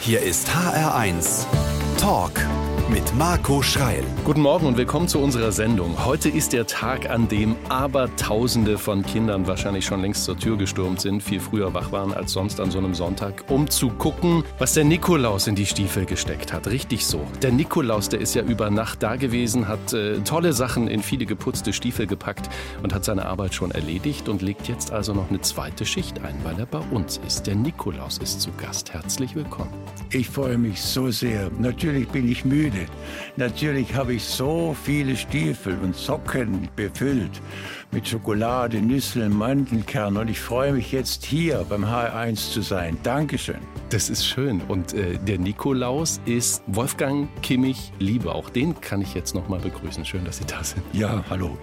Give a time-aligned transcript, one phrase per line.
[0.00, 1.44] Hier ist HR1
[1.98, 2.40] Talk
[2.90, 4.02] mit Marco Schreil.
[4.24, 6.06] Guten Morgen und willkommen zu unserer Sendung.
[6.06, 11.00] Heute ist der Tag, an dem Abertausende von Kindern wahrscheinlich schon längst zur Tür gestürmt
[11.00, 14.72] sind, viel früher wach waren als sonst an so einem Sonntag, um zu gucken, was
[14.72, 16.66] der Nikolaus in die Stiefel gesteckt hat.
[16.66, 17.26] Richtig so.
[17.42, 21.26] Der Nikolaus, der ist ja über Nacht da gewesen, hat äh, tolle Sachen in viele
[21.26, 22.48] geputzte Stiefel gepackt
[22.82, 26.36] und hat seine Arbeit schon erledigt und legt jetzt also noch eine zweite Schicht ein,
[26.42, 27.46] weil er bei uns ist.
[27.46, 28.94] Der Nikolaus ist zu Gast.
[28.94, 29.72] Herzlich willkommen.
[30.10, 31.50] Ich freue mich so sehr.
[31.58, 32.77] Natürlich bin ich müde.
[33.36, 37.40] Natürlich habe ich so viele Stiefel und Socken befüllt
[37.90, 42.98] mit Schokolade, Nüsseln, Mandelkern und ich freue mich jetzt hier beim H1 zu sein.
[43.02, 43.58] Dankeschön.
[43.90, 44.60] Das ist schön.
[44.68, 48.34] Und äh, der Nikolaus ist Wolfgang Kimmich Liebe.
[48.34, 50.04] Auch den kann ich jetzt noch mal begrüßen.
[50.04, 50.82] Schön, dass Sie da sind.
[50.92, 51.56] Ja, hallo.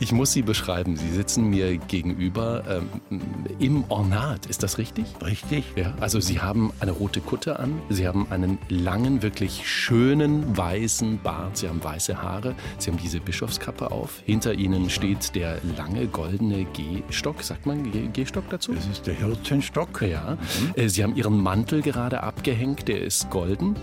[0.00, 0.96] Ich muss Sie beschreiben.
[0.96, 3.20] Sie sitzen mir gegenüber ähm,
[3.60, 4.46] im Ornat.
[4.46, 5.06] Ist das richtig?
[5.24, 5.64] Richtig.
[5.76, 5.94] Ja.
[6.00, 7.80] Also Sie haben eine rote Kutte an.
[7.88, 11.56] Sie haben einen langen, wirklich schönen weißen Bart.
[11.58, 12.56] Sie haben weiße Haare.
[12.78, 14.22] Sie haben diese Bischofskappe auf.
[14.24, 17.42] Hinter Ihnen steht der lange goldene Gehstock.
[17.42, 18.74] Sagt man Gehstock dazu?
[18.74, 20.02] Das ist der Hirtenstock.
[20.02, 20.36] Ja.
[20.76, 20.88] Mhm.
[20.88, 23.76] Sie haben Ihre ihren Mantel gerade abgehängt, der ist golden.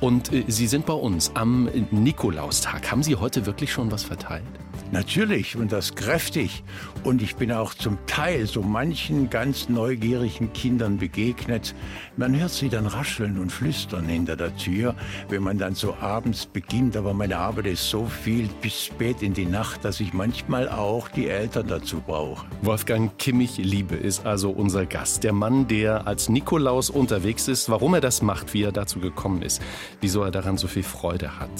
[0.00, 2.90] Und äh, Sie sind bei uns am Nikolaustag.
[2.90, 4.44] Haben Sie heute wirklich schon was verteilt?
[4.90, 6.62] Natürlich und das kräftig.
[7.04, 11.74] Und ich bin auch zum Teil so manchen ganz neugierigen Kindern begegnet.
[12.16, 14.94] Man hört sie dann rascheln und flüstern hinter der Tür,
[15.28, 16.96] wenn man dann so abends beginnt.
[16.96, 21.08] Aber meine Arbeit ist so viel bis spät in die Nacht, dass ich manchmal auch
[21.08, 22.46] die Eltern dazu brauche.
[22.62, 25.22] Wolfgang Kimmich Liebe ist also unser Gast.
[25.22, 27.68] Der Mann, der als Nikolaus unterwegs ist.
[27.68, 29.60] Warum er das macht, wie er dazu gekommen ist,
[30.00, 31.50] wieso er daran so viel Freude hat,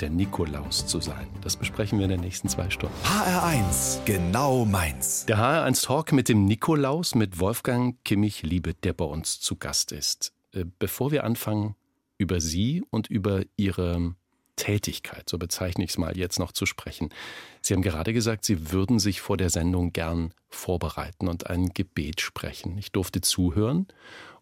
[0.00, 1.26] der Nikolaus zu sein.
[1.42, 2.78] Das besprechen wir in den nächsten zwei Stunden.
[2.78, 2.94] Stunden.
[3.04, 5.26] HR1, genau meins.
[5.26, 9.90] Der HR1 Talk mit dem Nikolaus, mit Wolfgang Kimmich Liebe, der bei uns zu Gast
[9.90, 10.32] ist.
[10.52, 11.74] Äh, bevor wir anfangen,
[12.18, 14.14] über Sie und über Ihre
[14.54, 17.10] Tätigkeit, so bezeichne ich es mal jetzt noch zu sprechen.
[17.62, 22.20] Sie haben gerade gesagt, Sie würden sich vor der Sendung gern vorbereiten und ein Gebet
[22.20, 22.78] sprechen.
[22.78, 23.88] Ich durfte zuhören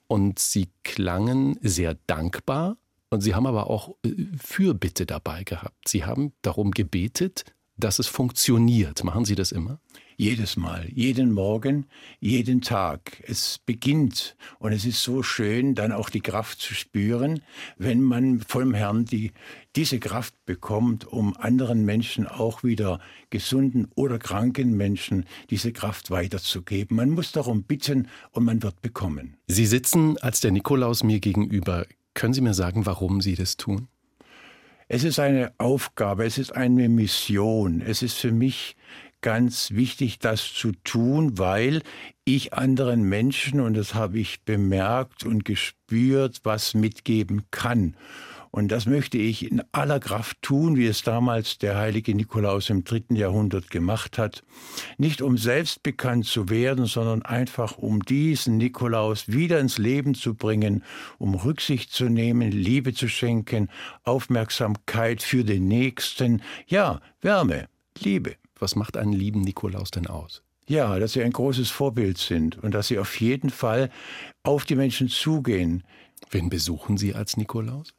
[0.09, 2.77] und Sie klangen sehr dankbar
[3.11, 5.89] und Sie haben aber auch äh, Fürbitte dabei gehabt.
[5.89, 7.45] Sie haben darum gebetet,
[7.77, 9.05] dass es funktioniert.
[9.05, 9.81] Machen Sie das immer?
[10.19, 11.85] Jedes Mal, jeden Morgen,
[12.21, 13.23] jeden Tag.
[13.27, 17.43] Es beginnt und es ist so schön, dann auch die Kraft zu spüren,
[17.77, 19.33] wenn man vom Herrn die,
[19.77, 26.97] diese Kraft bekommt, um anderen Menschen, auch wieder gesunden oder kranken Menschen, diese Kraft weiterzugeben.
[26.97, 29.37] Man muss darum bitten und man wird bekommen.
[29.49, 31.85] Sie sitzen als der Nikolaus mir gegenüber.
[32.17, 33.89] Können Sie mir sagen, warum Sie das tun?
[34.89, 37.83] Es ist eine Aufgabe, es ist eine Mission.
[37.83, 38.75] Es ist für mich
[39.21, 41.83] ganz wichtig, das zu tun, weil
[42.25, 47.97] ich anderen Menschen, und das habe ich bemerkt und gespürt, was mitgeben kann.
[48.57, 52.85] Und das möchte ich in aller Kraft tun, wie es damals der heilige Nikolaus im
[52.85, 54.45] dritten Jahrhundert gemacht hat.
[54.97, 60.33] Nicht um selbst bekannt zu werden, sondern einfach um diesen Nikolaus wieder ins Leben zu
[60.33, 60.85] bringen,
[61.19, 63.69] um Rücksicht zu nehmen, Liebe zu schenken,
[64.05, 67.69] Aufmerksamkeit für den Nächsten, ja, Wärme,
[67.99, 68.37] Liebe.
[68.59, 70.43] Was macht einen lieben Nikolaus denn aus?
[70.67, 73.91] Ja, dass sie ein großes Vorbild sind und dass sie auf jeden Fall
[74.45, 75.83] auf die Menschen zugehen.
[76.31, 77.96] Wen besuchen Sie als Nikolaus?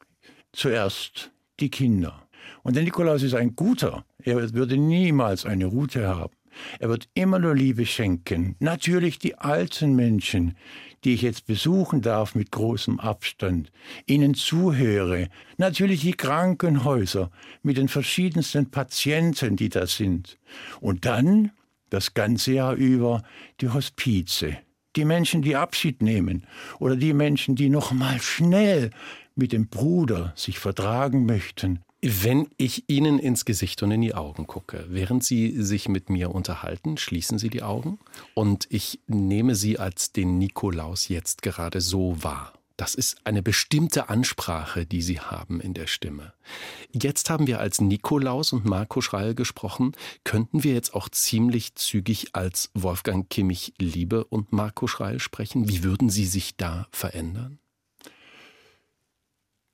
[0.57, 2.27] Zuerst die Kinder.
[2.63, 4.05] Und der Nikolaus ist ein guter.
[4.23, 6.33] Er würde niemals eine Route haben.
[6.79, 8.55] Er wird immer nur Liebe schenken.
[8.59, 10.57] Natürlich die alten Menschen,
[11.03, 13.71] die ich jetzt besuchen darf mit großem Abstand,
[14.07, 15.29] ihnen zuhöre.
[15.57, 17.29] Natürlich die Krankenhäuser
[17.61, 20.39] mit den verschiedensten Patienten, die da sind.
[20.81, 21.51] Und dann,
[21.91, 23.21] das ganze Jahr über,
[23.61, 24.57] die Hospize.
[24.95, 26.47] Die Menschen, die Abschied nehmen
[26.79, 28.89] oder die Menschen, die noch mal schnell
[29.37, 31.79] mit dem Bruder sich vertragen möchten.
[32.01, 36.29] Wenn ich Ihnen ins Gesicht und in die Augen gucke, während Sie sich mit mir
[36.29, 37.97] unterhalten, schließen Sie die Augen
[38.35, 42.53] und ich nehme Sie als den Nikolaus jetzt gerade so wahr.
[42.77, 46.33] Das ist eine bestimmte Ansprache, die Sie haben in der Stimme.
[46.93, 49.93] Jetzt haben wir als Nikolaus und Marco Schreil gesprochen.
[50.23, 55.67] Könnten wir jetzt auch ziemlich zügig als Wolfgang Kimmich Liebe und Marco Schreil sprechen?
[55.67, 57.57] Wie würden Sie sich da verändern?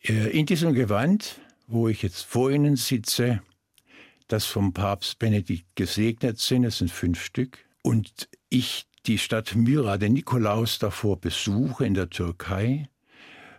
[0.04, 3.42] Äh, in diesem Gewand, wo ich jetzt vor Ihnen sitze,
[4.28, 9.98] das vom Papst Benedikt gesegnet sind, es sind fünf Stück, und ich die Stadt Myra,
[9.98, 12.88] den Nikolaus davor besuche in der Türkei,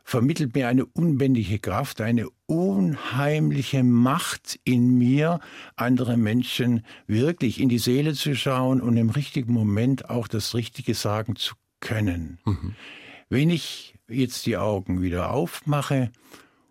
[0.04, 5.40] vermittelt mir eine unbändige Kraft, eine unheimliche Macht in mir,
[5.76, 10.94] andere Menschen wirklich in die Seele zu schauen und im richtigen Moment auch das Richtige
[10.94, 12.38] sagen zu können.
[12.44, 12.74] Mhm.
[13.28, 16.10] Wenn ich jetzt die Augen wieder aufmache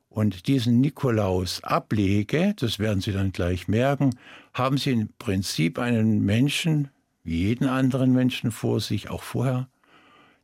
[0.10, 4.12] und diesen Nikolaus ablege, das werden Sie dann gleich merken,
[4.54, 6.90] haben Sie im Prinzip einen Menschen,
[7.24, 9.68] wie jeden anderen Menschen vor sich, auch vorher,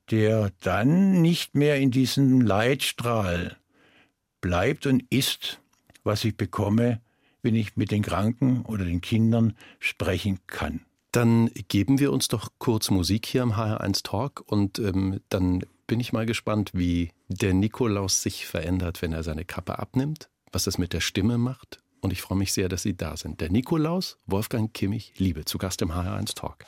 [0.10, 3.58] der dann nicht mehr in diesem Leitstrahl
[4.42, 5.62] bleibt und ist,
[6.04, 7.02] was ich bekomme,
[7.44, 10.82] wenn ich mit den Kranken oder den Kindern sprechen kann.
[11.12, 16.00] Dann geben wir uns doch kurz Musik hier im HR1 Talk und ähm, dann bin
[16.00, 20.78] ich mal gespannt, wie der Nikolaus sich verändert, wenn er seine Kappe abnimmt, was das
[20.78, 21.80] mit der Stimme macht.
[22.02, 23.42] Und ich freue mich sehr, dass Sie da sind.
[23.42, 26.66] Der Nikolaus, Wolfgang Kimmich, Liebe, zu Gast im HR1 Talk.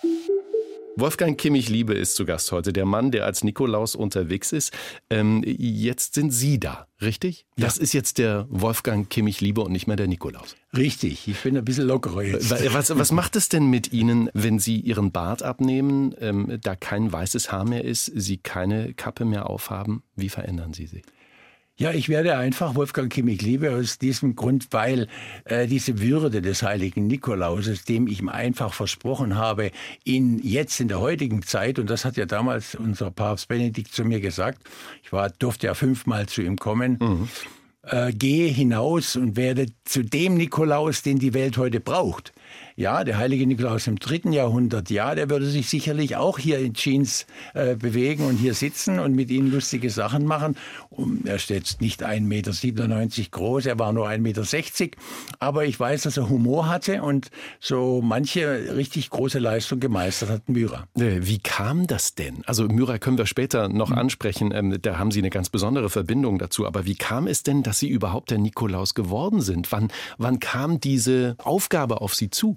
[0.98, 4.74] Wolfgang Kimmich Liebe ist zu Gast heute, der Mann, der als Nikolaus unterwegs ist.
[5.10, 7.46] Ähm, jetzt sind Sie da, richtig?
[7.56, 7.66] Ja.
[7.66, 10.56] Das ist jetzt der Wolfgang Kimmich Liebe und nicht mehr der Nikolaus.
[10.76, 12.52] Richtig, ich bin ein bisschen lockerer jetzt.
[12.74, 17.12] Was, was macht es denn mit Ihnen, wenn Sie Ihren Bart abnehmen, ähm, da kein
[17.12, 20.04] weißes Haar mehr ist, Sie keine Kappe mehr aufhaben?
[20.16, 21.04] Wie verändern Sie sich?
[21.78, 25.08] Ja, ich werde einfach Wolfgang Kimmich liebe aus diesem Grund, weil
[25.46, 29.72] äh, diese Würde des heiligen Nikolauses, dem ich ihm einfach versprochen habe,
[30.04, 34.04] ihn jetzt in der heutigen Zeit, und das hat ja damals unser Papst Benedikt zu
[34.04, 34.62] mir gesagt,
[35.02, 37.30] ich war, durfte ja fünfmal zu ihm kommen, mhm.
[37.84, 42.32] äh, gehe hinaus und werde zu dem Nikolaus, den die Welt heute braucht.
[42.76, 46.74] Ja, der heilige Nikolaus im dritten Jahrhundert, ja, der würde sich sicherlich auch hier in
[46.74, 50.56] Jeans äh, bewegen und hier sitzen und mit ihnen lustige Sachen machen.
[50.90, 54.98] Und er ist jetzt nicht 1,97 Meter groß, er war nur 1,60 Meter.
[55.40, 60.50] Aber ich weiß, dass er Humor hatte und so manche richtig große Leistung gemeistert hat,
[60.50, 60.86] Myra.
[60.98, 62.44] Äh, wie kam das denn?
[62.46, 63.98] Also Myra können wir später noch mhm.
[63.98, 66.66] ansprechen, ähm, da haben Sie eine ganz besondere Verbindung dazu.
[66.66, 69.72] Aber wie kam es denn, dass Sie überhaupt der Nikolaus geworden sind?
[69.72, 72.51] Wann, wann kam diese Aufgabe auf Sie zu?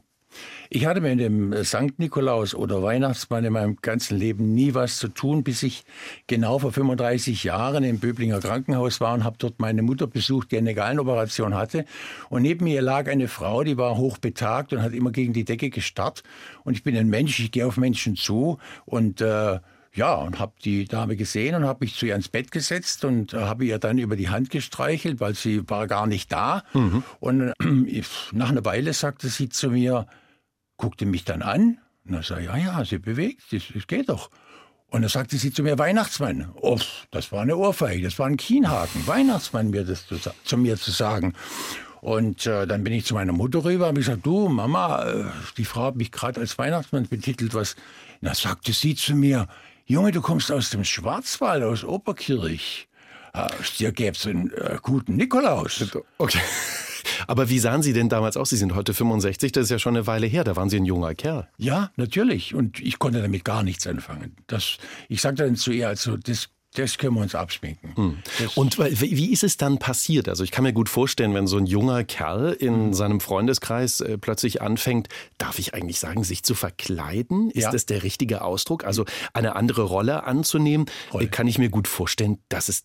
[0.71, 5.09] Ich hatte mit dem Sankt Nikolaus oder Weihnachtsmann in meinem ganzen Leben nie was zu
[5.09, 5.85] tun, bis ich
[6.27, 10.59] genau vor 35 Jahren im Böblinger Krankenhaus war und habe dort meine Mutter besucht, die
[10.59, 11.85] eine Gallenoperation hatte.
[12.29, 15.71] Und neben mir lag eine Frau, die war hochbetagt und hat immer gegen die Decke
[15.71, 16.23] gestarrt.
[16.65, 19.61] Und ich bin ein Mensch, ich gehe auf Menschen zu und äh,
[19.95, 23.33] ja, und habe die Dame gesehen und habe mich zu ihr ins Bett gesetzt und
[23.33, 26.65] äh, habe ihr dann über die Hand gestreichelt, weil sie war gar nicht da.
[26.73, 27.05] Mhm.
[27.21, 28.03] Und äh,
[28.33, 30.07] nach einer Weile sagte sie zu mir,
[30.76, 34.31] guckte mich dann an und dann sagte, ja, ja, sie bewegt, das, das geht doch.
[34.91, 36.53] Und dann sagte sie zu mir, Weihnachtsmann.
[36.61, 36.79] Oh,
[37.11, 39.06] das war eine Ohrfeige, das war ein Kienhaken.
[39.06, 41.35] Weihnachtsmann, mir das zu, zu mir zu sagen.
[42.00, 45.25] Und äh, dann bin ich zu meiner Mutter rüber und habe gesagt, du Mama, äh,
[45.56, 47.55] die Frau hat mich gerade als Weihnachtsmann betitelt.
[47.55, 47.77] Was?
[48.20, 49.49] Na, sagte sie zu mir,
[49.87, 52.88] Junge, du kommst aus dem Schwarzwald, aus Oberkirch.
[53.32, 53.49] Äh,
[53.79, 55.82] dir gäbe es einen guten Nikolaus.
[56.19, 56.41] Okay.
[57.26, 58.50] Aber wie sahen Sie denn damals aus?
[58.50, 60.85] Sie sind heute 65, das ist ja schon eine Weile her, da waren Sie ein
[60.85, 61.49] junger Kerl.
[61.56, 62.55] Ja, natürlich.
[62.55, 64.37] Und ich konnte damit gar nichts anfangen.
[64.47, 64.79] Das,
[65.09, 67.94] ich sagte dann zu ihr, also das das können wir uns abschminken.
[67.94, 68.19] Hm.
[68.56, 70.29] Und wie ist es dann passiert?
[70.29, 72.94] Also ich kann mir gut vorstellen, wenn so ein junger Kerl in hm.
[72.94, 77.50] seinem Freundeskreis äh, plötzlich anfängt, darf ich eigentlich sagen, sich zu verkleiden?
[77.50, 77.70] Ist ja.
[77.70, 78.85] das der richtige Ausdruck?
[78.85, 81.29] Also eine andere Rolle anzunehmen, Rolle.
[81.29, 82.82] kann ich mir gut vorstellen, dass es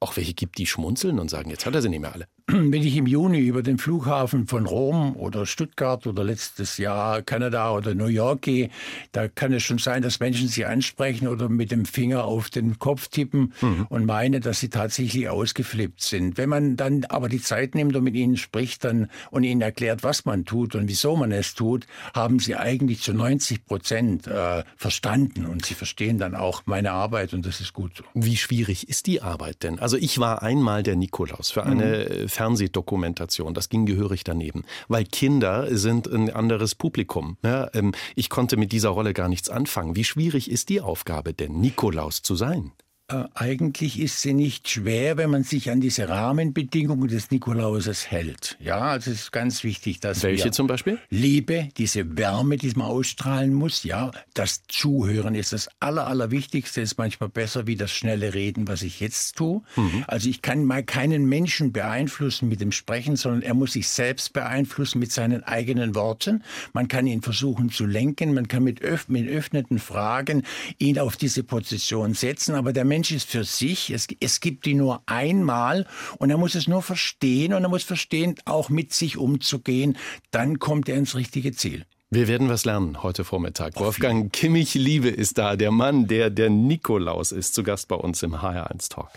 [0.00, 2.26] auch welche gibt, die schmunzeln und sagen, jetzt hat er sie nicht mehr alle.
[2.72, 7.72] Wenn ich im Juni über den Flughafen von Rom oder Stuttgart oder letztes Jahr Kanada
[7.72, 8.70] oder New York gehe,
[9.12, 12.78] da kann es schon sein, dass Menschen sie ansprechen oder mit dem Finger auf den
[12.78, 13.86] Kopf tippen mhm.
[13.90, 16.38] und meinen, dass sie tatsächlich ausgeflippt sind.
[16.38, 20.02] Wenn man dann aber die Zeit nimmt und mit ihnen spricht dann und ihnen erklärt,
[20.02, 24.64] was man tut und wieso man es tut, haben sie eigentlich zu 90 Prozent äh,
[24.76, 28.02] verstanden und sie verstehen dann auch meine Arbeit und das ist gut.
[28.14, 29.78] Wie schwierig ist die Arbeit denn?
[29.78, 32.28] Also also ich war einmal der Nikolaus für eine mhm.
[32.40, 33.52] Fernsehdokumentation.
[33.52, 37.36] Das ging gehörig daneben, weil Kinder sind ein anderes Publikum.
[37.42, 39.94] Ja, ähm, ich konnte mit dieser Rolle gar nichts anfangen.
[39.94, 42.72] Wie schwierig ist die Aufgabe denn, Nikolaus zu sein?
[43.10, 48.56] Äh, eigentlich ist sie nicht schwer, wenn man sich an diese Rahmenbedingungen des Nikolauses hält.
[48.60, 50.98] Ja, also es ist ganz wichtig, dass Welche zum Beispiel?
[51.10, 56.98] Liebe, diese Wärme, die man ausstrahlen muss, ja, das Zuhören ist das Aller, Allerwichtigste, ist
[56.98, 59.62] manchmal besser wie das schnelle Reden, was ich jetzt tue.
[59.76, 60.04] Mhm.
[60.06, 64.32] Also ich kann mal keinen Menschen beeinflussen mit dem Sprechen, sondern er muss sich selbst
[64.32, 66.44] beeinflussen mit seinen eigenen Worten.
[66.72, 70.44] Man kann ihn versuchen zu lenken, man kann mit, öff mit öffneten Fragen
[70.78, 74.66] ihn auf diese Position setzen, aber der Mensch Mensch ist für sich, es, es gibt
[74.66, 75.86] ihn nur einmal
[76.18, 79.96] und er muss es nur verstehen und er muss verstehen, auch mit sich umzugehen,
[80.32, 81.86] dann kommt er ins richtige Ziel.
[82.10, 83.74] Wir werden was lernen heute Vormittag.
[83.78, 87.96] Auf Wolfgang Kimmich Liebe ist da, der Mann, der der Nikolaus ist, zu Gast bei
[87.96, 89.08] uns im HR1 Talk.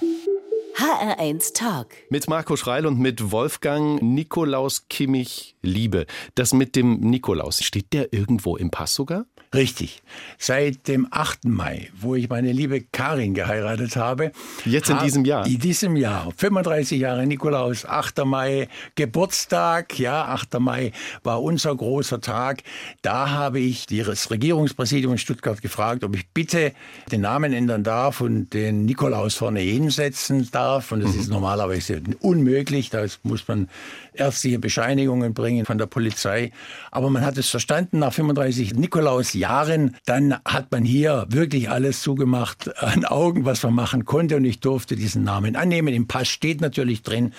[0.77, 1.87] HR1 Talk.
[2.09, 6.05] Mit Marco Schreil und mit Wolfgang Nikolaus Kimmich Liebe.
[6.35, 9.25] Das mit dem Nikolaus, steht der irgendwo im Pass sogar?
[9.53, 10.01] Richtig.
[10.39, 11.45] Seit dem 8.
[11.45, 14.31] Mai, wo ich meine liebe Karin geheiratet habe.
[14.65, 15.45] Jetzt in diesem Jahr?
[15.45, 16.31] In diesem Jahr.
[16.35, 18.25] 35 Jahre Nikolaus, 8.
[18.25, 19.99] Mai, Geburtstag.
[19.99, 20.59] Ja, 8.
[20.59, 20.91] Mai
[21.23, 22.63] war unser großer Tag.
[23.03, 26.73] Da habe ich das Regierungspräsidium in Stuttgart gefragt, ob ich bitte
[27.11, 30.91] den Namen ändern darf und den Nikolaus vorne hinsetzen darf.
[30.91, 31.19] Und das mhm.
[31.19, 32.89] ist normalerweise unmöglich.
[32.89, 33.69] Da muss man
[34.13, 36.51] ärztliche Bescheinigungen bringen von der Polizei.
[36.91, 42.01] Aber man hat es verstanden nach 35 Nikolaus Jahren, dann hat man hier wirklich alles
[42.01, 44.37] zugemacht an Augen, was man machen konnte.
[44.37, 45.93] Und ich durfte diesen Namen annehmen.
[45.93, 47.33] Im Pass steht natürlich drin,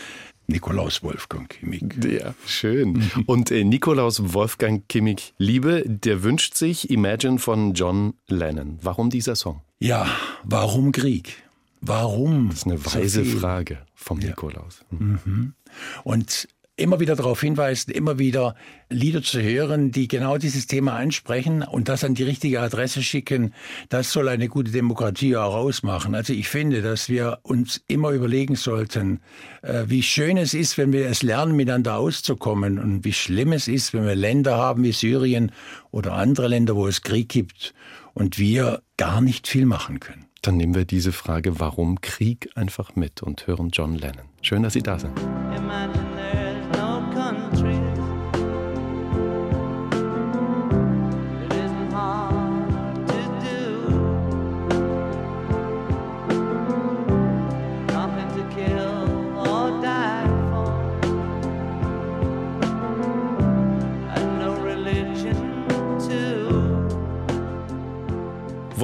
[0.46, 1.82] Nikolaus Wolfgang Kimmich.
[2.04, 3.10] Ja, schön.
[3.24, 8.78] Und äh, Nikolaus Wolfgang Kimmich Liebe, der wünscht sich Imagine von John Lennon.
[8.82, 9.62] Warum dieser Song?
[9.78, 10.06] Ja,
[10.42, 11.42] warum Krieg?
[11.80, 12.50] Warum?
[12.50, 14.28] Das ist eine weise so Frage vom ja.
[14.28, 14.84] Nikolaus.
[14.90, 15.54] Mhm.
[16.02, 18.54] Und immer wieder darauf hinweisen, immer wieder
[18.90, 23.54] Lieder zu hören, die genau dieses Thema ansprechen und das an die richtige Adresse schicken,
[23.88, 26.14] das soll eine gute Demokratie auch ausmachen.
[26.14, 29.20] Also ich finde, dass wir uns immer überlegen sollten,
[29.62, 33.68] äh, wie schön es ist, wenn wir es lernen, miteinander auszukommen und wie schlimm es
[33.68, 35.52] ist, wenn wir Länder haben wie Syrien
[35.92, 37.72] oder andere Länder, wo es Krieg gibt
[38.14, 40.26] und wir gar nicht viel machen können.
[40.42, 44.26] Dann nehmen wir diese Frage, warum Krieg, einfach mit und hören John Lennon.
[44.42, 45.12] Schön, dass Sie da sind.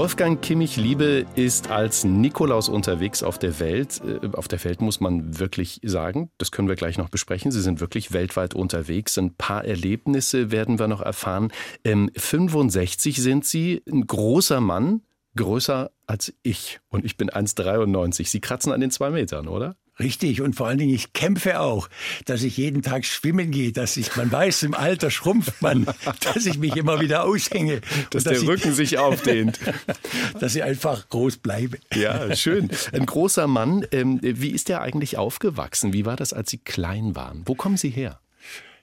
[0.00, 4.00] Wolfgang Kimmich Liebe ist als Nikolaus unterwegs auf der Welt.
[4.02, 7.50] Äh, auf der Welt muss man wirklich sagen, das können wir gleich noch besprechen.
[7.50, 9.18] Sie sind wirklich weltweit unterwegs.
[9.18, 11.52] Ein paar Erlebnisse werden wir noch erfahren.
[11.84, 15.02] 65 ähm, sind Sie, ein großer Mann,
[15.36, 16.80] größer als ich.
[16.88, 18.26] Und ich bin 1,93.
[18.26, 19.76] Sie kratzen an den zwei Metern, oder?
[20.00, 20.40] Richtig.
[20.40, 21.88] Und vor allen Dingen, ich kämpfe auch,
[22.24, 25.86] dass ich jeden Tag schwimmen gehe, dass ich, man weiß, im Alter schrumpft man,
[26.24, 27.82] dass ich mich immer wieder aushänge.
[28.10, 29.60] Dass, dass der Rücken sich aufdehnt.
[30.40, 31.78] dass ich einfach groß bleibe.
[31.94, 32.70] Ja, schön.
[32.92, 33.86] Ein großer Mann.
[33.92, 35.92] Ähm, wie ist der eigentlich aufgewachsen?
[35.92, 37.42] Wie war das, als Sie klein waren?
[37.44, 38.20] Wo kommen Sie her?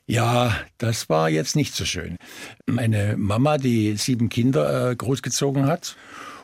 [0.06, 2.18] Ja, das war jetzt nicht so schön.
[2.66, 5.98] Meine Mama, die sieben Kinder äh, großgezogen hat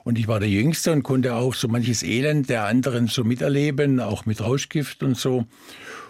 [0.04, 4.00] und ich war der Jüngste und konnte auch so manches Elend der anderen so miterleben,
[4.00, 5.46] auch mit Rauschgift und so.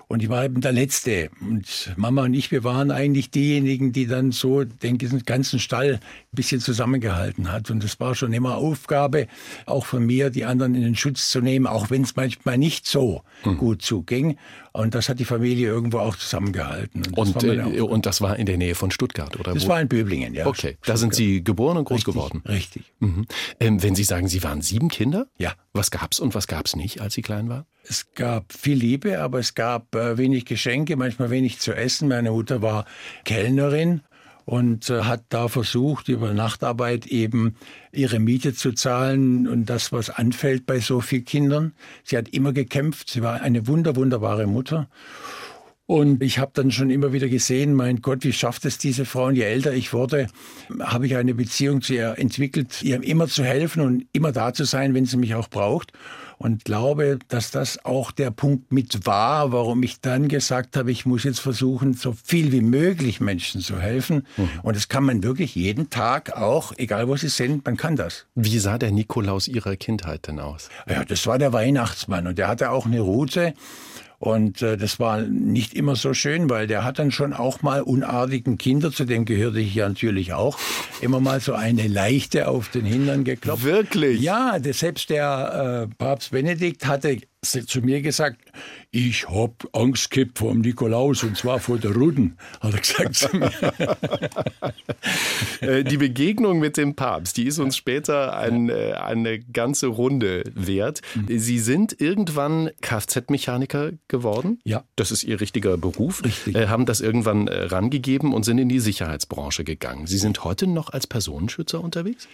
[0.08, 1.32] Und ich war eben der Letzte.
[1.42, 6.00] Und Mama und ich, wir waren eigentlich diejenigen, die dann so den ganzen Stall ein
[6.36, 7.72] bisschen zusammengehalten hat.
[7.72, 9.28] Und das war schon immer Aufgabe,
[9.66, 12.86] auch von mir, die anderen in den Schutz zu nehmen, auch wenn es manchmal nicht
[12.86, 13.58] so mhm.
[13.58, 14.38] gut zuging.
[14.76, 17.04] Und das hat die Familie irgendwo auch zusammengehalten.
[17.16, 19.54] Und, und, das, äh, und das war in der Nähe von Stuttgart, oder?
[19.54, 19.70] Das wo?
[19.70, 20.48] war in Böblingen, ja.
[20.48, 20.90] Okay, Stuttgart.
[20.90, 22.42] da sind Sie geboren und groß richtig, geworden.
[22.48, 22.94] Richtig.
[23.00, 23.28] Mhm.
[23.60, 25.28] Ähm, wenn Sie sagen, Sie waren sieben Kinder?
[25.38, 25.54] Ja.
[25.74, 27.66] Was gab's und was gab's nicht, als Sie klein waren?
[27.88, 32.08] Es gab viel Liebe, aber es gab äh, wenig Geschenke, manchmal wenig zu essen.
[32.08, 32.86] Meine Mutter war
[33.26, 34.02] Kellnerin
[34.46, 37.56] und äh, hat da versucht, über Nachtarbeit eben
[37.92, 41.74] ihre Miete zu zahlen und das, was anfällt bei so vielen Kindern.
[42.04, 43.10] Sie hat immer gekämpft.
[43.10, 44.88] Sie war eine wunder, wunderbare Mutter.
[45.86, 49.26] Und ich habe dann schon immer wieder gesehen, mein Gott, wie schafft es diese Frau?
[49.26, 50.28] Und je älter ich wurde,
[50.80, 54.64] habe ich eine Beziehung zu ihr entwickelt, ihr immer zu helfen und immer da zu
[54.64, 55.92] sein, wenn sie mich auch braucht
[56.44, 61.06] und glaube, dass das auch der Punkt mit war, warum ich dann gesagt habe, ich
[61.06, 64.28] muss jetzt versuchen, so viel wie möglich Menschen zu helfen.
[64.36, 64.50] Mhm.
[64.62, 68.26] Und das kann man wirklich jeden Tag auch, egal wo sie sind, man kann das.
[68.36, 70.68] Wie sah der Nikolaus Ihrer Kindheit denn aus?
[70.86, 73.54] Ja, das war der Weihnachtsmann und der hatte auch eine Route.
[74.24, 77.82] Und äh, das war nicht immer so schön, weil der hat dann schon auch mal
[77.82, 80.58] unartigen Kinder, zu dem gehörte ich ja natürlich auch,
[81.02, 83.66] immer mal so eine Leichte auf den Hintern geklopft.
[83.66, 84.22] Wirklich?
[84.22, 88.40] Ja, selbst der äh, Papst Benedikt hatte zu mir gesagt,
[88.92, 93.16] ich hab Angst gehabt vor dem Nikolaus und zwar vor der Ruden, hat er gesagt
[93.16, 93.52] zu mir.
[95.62, 100.44] Äh, die Begegnung mit dem Papst, die ist uns später ein, äh, eine ganze Runde
[100.54, 101.02] wert.
[101.16, 101.40] Mhm.
[101.40, 104.60] Sie sind irgendwann Kfz-Mechaniker geworden.
[104.64, 104.84] Ja.
[104.96, 106.24] Das ist Ihr richtiger Beruf.
[106.24, 106.56] Richtig.
[106.56, 110.08] Äh, haben das irgendwann rangegeben und sind in die Sicherheitsbranche gegangen.
[110.08, 112.28] Sie sind heute noch als Personenschützer unterwegs?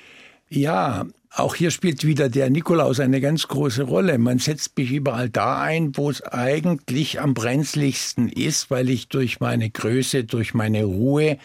[0.49, 4.17] Ja, Auch hier spielt wieder der Nikolaus eine ganz große Rolle.
[4.17, 9.39] Man setzt mich überall da ein, wo es eigentlich am brenzligsten ist, weil ich durch
[9.39, 11.37] meine Größe, durch meine Ruhe,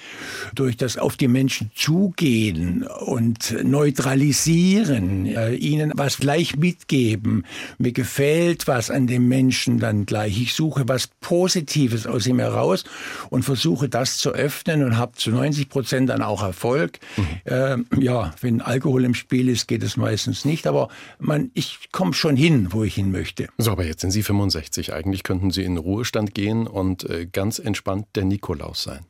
[0.55, 7.45] durch das auf die Menschen zugehen und neutralisieren, äh, ihnen was gleich mitgeben.
[7.77, 10.41] Mir gefällt was an dem Menschen dann gleich.
[10.41, 12.85] Ich suche was Positives aus ihm heraus
[13.29, 17.01] und versuche das zu öffnen und habe zu 90 Prozent dann auch Erfolg.
[17.19, 17.27] Mhm.
[17.45, 20.89] Äh, ja, wenn Alkohol im Spiel ist, geht es meistens nicht, aber
[21.19, 23.49] man, ich komme schon hin, wo ich hin möchte.
[23.59, 24.93] So, aber jetzt sind Sie 65.
[24.93, 29.05] Eigentlich könnten Sie in den Ruhestand gehen und äh, ganz entspannt der Nikolaus sein.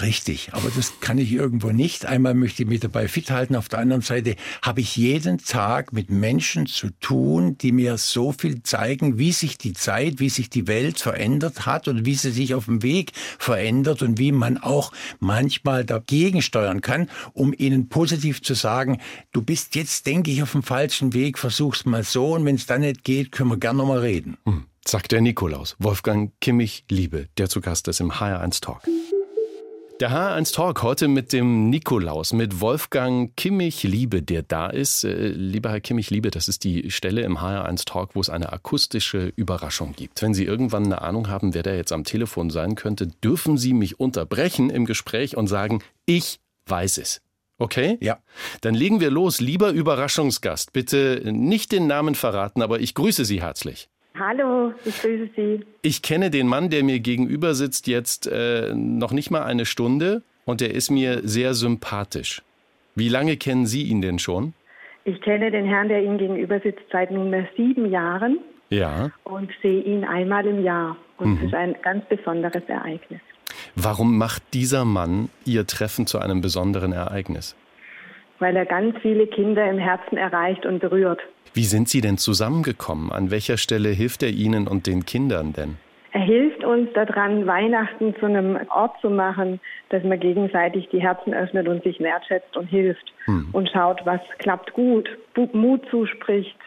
[0.00, 2.06] Richtig, aber das kann ich irgendwo nicht.
[2.06, 5.92] Einmal möchte ich mich dabei fit halten, auf der anderen Seite habe ich jeden Tag
[5.92, 10.48] mit Menschen zu tun, die mir so viel zeigen, wie sich die Zeit, wie sich
[10.48, 14.56] die Welt verändert hat und wie sie sich auf dem Weg verändert und wie man
[14.56, 18.98] auch manchmal dagegen steuern kann, um ihnen positiv zu sagen,
[19.32, 22.64] du bist jetzt, denke ich, auf dem falschen Weg, versuch's mal so und wenn es
[22.64, 24.38] dann nicht geht, können wir gerne nochmal reden.
[24.46, 28.82] Hm, sagt der Nikolaus, Wolfgang Kimmich Liebe, der zu Gast ist im HR1 Talk.
[30.02, 35.04] Der H1 Talk heute mit dem Nikolaus, mit Wolfgang Kimmich-Liebe, der da ist.
[35.04, 39.32] Äh, lieber Herr Kimmich-Liebe, das ist die Stelle im HR1 Talk, wo es eine akustische
[39.36, 40.20] Überraschung gibt.
[40.20, 43.74] Wenn Sie irgendwann eine Ahnung haben, wer da jetzt am Telefon sein könnte, dürfen Sie
[43.74, 47.22] mich unterbrechen im Gespräch und sagen, ich weiß es.
[47.58, 47.96] Okay?
[48.00, 48.18] Ja.
[48.62, 49.40] Dann legen wir los.
[49.40, 53.88] Lieber Überraschungsgast, bitte nicht den Namen verraten, aber ich grüße Sie herzlich.
[54.24, 55.66] Hallo, ich grüße Sie.
[55.82, 60.22] Ich kenne den Mann, der mir gegenüber sitzt, jetzt äh, noch nicht mal eine Stunde
[60.44, 62.40] und er ist mir sehr sympathisch.
[62.94, 64.54] Wie lange kennen Sie ihn denn schon?
[65.04, 68.38] Ich kenne den Herrn, der Ihnen gegenüber sitzt, seit nunmehr sieben Jahren.
[68.70, 69.10] Ja.
[69.24, 70.96] Und sehe ihn einmal im Jahr.
[71.18, 71.36] Und mhm.
[71.38, 73.20] es ist ein ganz besonderes Ereignis.
[73.74, 77.56] Warum macht dieser Mann Ihr Treffen zu einem besonderen Ereignis?
[78.38, 81.20] Weil er ganz viele Kinder im Herzen erreicht und berührt.
[81.54, 83.12] Wie sind Sie denn zusammengekommen?
[83.12, 85.76] An welcher Stelle hilft er Ihnen und den Kindern denn?
[86.12, 91.34] Er hilft uns daran, Weihnachten zu einem Ort zu machen, dass man gegenseitig die Herzen
[91.34, 93.48] öffnet und sich wertschätzt und hilft hm.
[93.52, 95.08] und schaut, was klappt gut,
[95.52, 96.58] Mut zuspricht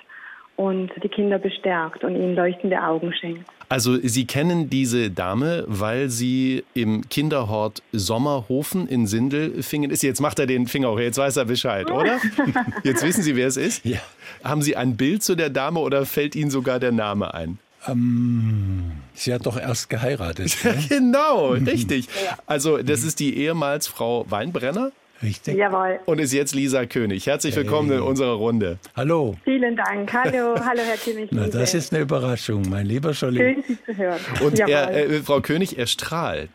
[0.56, 3.50] und die Kinder bestärkt und ihnen leuchtende Augen schenkt.
[3.70, 10.04] Also Sie kennen diese Dame, weil sie im Kinderhort Sommerhofen in Sindelfingen ist.
[10.04, 12.20] Jetzt macht er den Finger hoch, jetzt weiß er Bescheid, oder?
[12.84, 13.84] Jetzt wissen Sie, wer es ist?
[13.86, 14.00] Ja.
[14.44, 17.58] Haben Sie ein Bild zu der Dame oder fällt Ihnen sogar der Name ein?
[17.88, 20.58] Ähm, sie hat doch erst geheiratet.
[20.64, 22.08] Ja, genau, richtig.
[22.46, 24.92] Also das ist die ehemals Frau Weinbrenner.
[25.22, 25.56] Richtig.
[25.56, 26.00] Jawohl.
[26.06, 27.26] Und ist jetzt Lisa König.
[27.26, 27.98] Herzlich willkommen hey.
[27.98, 28.80] in unserer Runde.
[28.96, 29.36] Hallo.
[29.44, 30.12] Vielen Dank.
[30.14, 31.30] Hallo, hallo Herr König.
[31.32, 33.40] Na, das ist eine Überraschung, mein lieber Scholli.
[33.40, 34.20] Schön, Sie zu hören.
[34.42, 36.52] Und er, äh, Frau König, er strahlt.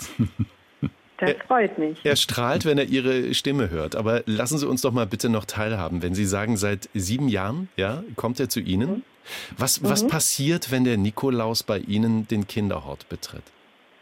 [1.18, 1.98] Das freut mich.
[2.02, 3.94] Er strahlt, wenn er Ihre Stimme hört.
[3.94, 6.02] Aber lassen Sie uns doch mal bitte noch teilhaben.
[6.02, 8.90] Wenn Sie sagen, seit sieben Jahren ja, kommt er zu Ihnen.
[8.90, 9.02] Mhm.
[9.58, 10.08] Was, was mhm.
[10.08, 13.42] passiert, wenn der Nikolaus bei Ihnen den Kinderhort betritt?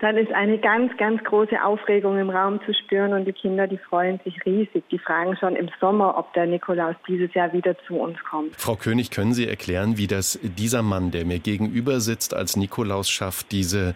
[0.01, 3.79] Dann ist eine ganz, ganz große Aufregung im Raum zu spüren und die Kinder, die
[3.79, 4.85] freuen sich riesig.
[4.91, 8.55] Die fragen schon im Sommer, ob der Nikolaus dieses Jahr wieder zu uns kommt.
[8.57, 13.11] Frau König, können Sie erklären, wie das dieser Mann, der mir gegenüber sitzt, als Nikolaus
[13.11, 13.95] schafft, diese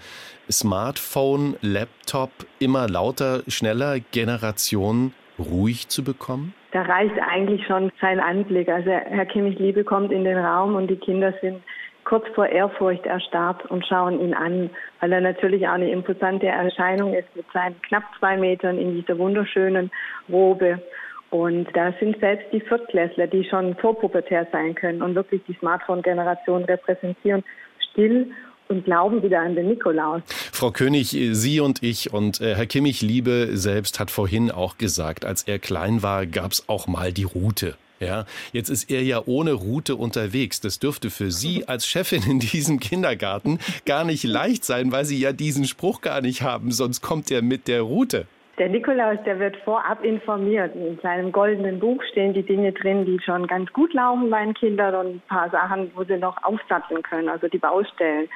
[0.51, 6.53] Smartphone, Laptop, immer lauter, schneller Generation ruhig zu bekommen?
[6.73, 8.69] Da reicht eigentlich schon sein Anblick.
[8.69, 11.63] Also Herr Kimmich-Liebe kommt in den Raum und die Kinder sind
[12.05, 17.15] kurz vor Ehrfurcht erstarrt und schauen ihn an, weil er natürlich auch eine imposante Erscheinung
[17.15, 19.91] ist mit seinen knapp zwei Metern in dieser wunderschönen
[20.29, 20.83] Robe.
[21.31, 26.65] Und da sind selbst die Viertklässler, die schon vorpubertär sein können und wirklich die Smartphone-Generation
[26.65, 27.43] repräsentieren,
[27.91, 28.31] still
[28.69, 30.23] und glauben wieder an den Nikolaus.
[30.27, 35.25] Frau König, Sie und ich und äh, Herr Kimmich Liebe selbst hat vorhin auch gesagt,
[35.25, 37.77] als er klein war, gab es auch mal die Route.
[38.03, 40.61] Ja, jetzt ist er ja ohne Route unterwegs.
[40.61, 45.19] Das dürfte für Sie als Chefin in diesem Kindergarten gar nicht leicht sein, weil Sie
[45.19, 48.27] ja diesen Spruch gar nicht haben, sonst kommt er mit der Route.
[48.59, 50.75] Der Nikolaus, der wird vorab informiert.
[50.77, 54.55] In seinem goldenen Buch stehen die Dinge drin, die schon ganz gut laufen bei den
[54.55, 58.29] Kindern und ein paar Sachen, wo sie noch aufsatteln können, also die Baustellen.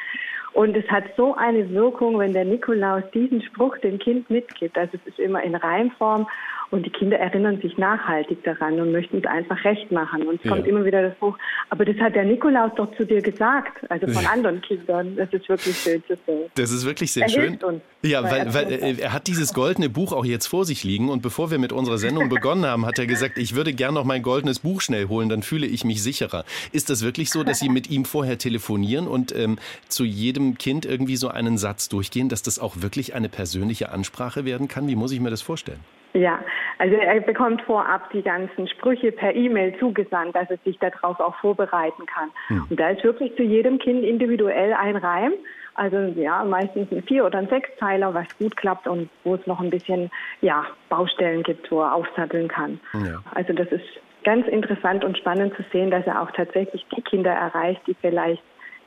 [0.57, 4.79] Und es hat so eine Wirkung, wenn der Nikolaus diesen Spruch dem Kind mitgibt.
[4.79, 6.27] Also es ist immer in Reimform
[6.71, 10.27] und die Kinder erinnern sich nachhaltig daran und möchten es einfach recht machen.
[10.27, 11.37] Und es kommt immer wieder das Buch,
[11.71, 15.17] aber das hat der Nikolaus doch zu dir gesagt, also von anderen Kindern.
[15.17, 16.51] Das ist wirklich schön zu sehen.
[16.55, 17.59] Das ist wirklich sehr er schön.
[17.63, 21.23] Uns, ja, weil, weil er hat dieses goldene Buch auch jetzt vor sich liegen und
[21.23, 24.23] bevor wir mit unserer Sendung begonnen haben, hat er gesagt, ich würde gern noch mein
[24.23, 26.45] goldenes Buch schnell holen, dann fühle ich mich sicherer.
[26.73, 30.87] Ist das wirklich so, dass Sie mit ihm vorher telefonieren und ähm, zu jedem Kind
[30.87, 34.89] irgendwie so einen Satz durchgehen, dass das auch wirklich eine persönliche Ansprache werden kann?
[34.89, 35.81] Wie muss ich mir das vorstellen?
[36.15, 36.39] Ja,
[36.79, 41.35] also er bekommt vorab die ganzen Sprüche per E-Mail zugesandt, dass er sich darauf auch
[41.37, 42.31] vorbereiten kann.
[42.49, 42.67] Hm.
[42.71, 45.33] Und da ist wirklich zu jedem Kind individuell ein Reim.
[45.75, 49.61] Also ja, meistens ein Vier- oder ein Sechsteiler, was gut klappt und wo es noch
[49.61, 52.81] ein bisschen ja, Baustellen gibt, wo er aufsatteln kann.
[52.95, 53.23] Ja.
[53.35, 53.85] Also das ist
[54.25, 58.43] ganz interessant und spannend zu sehen, dass er auch tatsächlich die Kinder erreicht, die vielleicht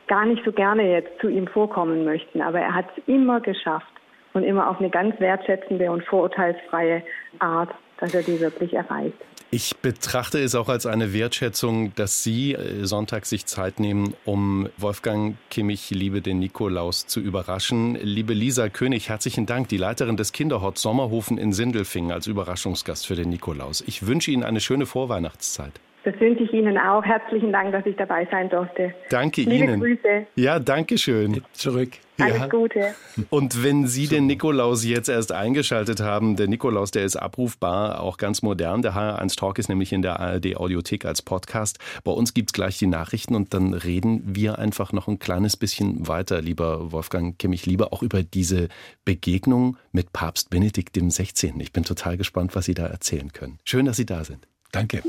[0.10, 2.42] gar nicht so gerne jetzt zu ihm vorkommen möchten.
[2.42, 3.88] Aber er hat es immer geschafft
[4.34, 7.04] und immer auf eine ganz wertschätzende und vorurteilsfreie
[7.40, 7.70] Art,
[8.00, 9.16] dass er die wirklich erreicht.
[9.52, 14.70] Ich betrachte es auch als eine Wertschätzung, dass Sie äh, Sonntag sich Zeit nehmen, um
[14.78, 17.96] Wolfgang Kimmich, liebe den Nikolaus, zu überraschen.
[17.96, 23.16] Liebe Lisa König, herzlichen Dank, die Leiterin des Kinderhorts Sommerhofen in Sindelfingen als Überraschungsgast für
[23.16, 23.84] den Nikolaus.
[23.88, 25.74] Ich wünsche Ihnen eine schöne Vorweihnachtszeit.
[26.04, 27.04] Das wünsche ich Ihnen auch.
[27.04, 28.94] Herzlichen Dank, dass ich dabei sein durfte.
[29.10, 29.80] Danke Liebe Ihnen.
[29.82, 30.28] Grüße.
[30.36, 31.42] Ja, danke schön.
[31.52, 31.90] Zurück.
[32.18, 32.48] Alles Ja.
[32.48, 32.96] Gute.
[33.30, 38.18] Und wenn Sie den Nikolaus jetzt erst eingeschaltet haben, der Nikolaus, der ist abrufbar, auch
[38.18, 38.82] ganz modern.
[38.82, 41.80] Der HR1 Talk ist nämlich in der ARD Audiothek als Podcast.
[42.04, 46.08] Bei uns gibt's gleich die Nachrichten und dann reden wir einfach noch ein kleines bisschen
[46.08, 48.70] weiter, lieber Wolfgang Kimmich, lieber auch über diese
[49.06, 51.60] Begegnung mit Papst Benedikt dem 16.
[51.60, 53.60] Ich bin total gespannt, was Sie da erzählen können.
[53.66, 54.48] Schön, dass Sie da sind.
[54.72, 55.02] Danke.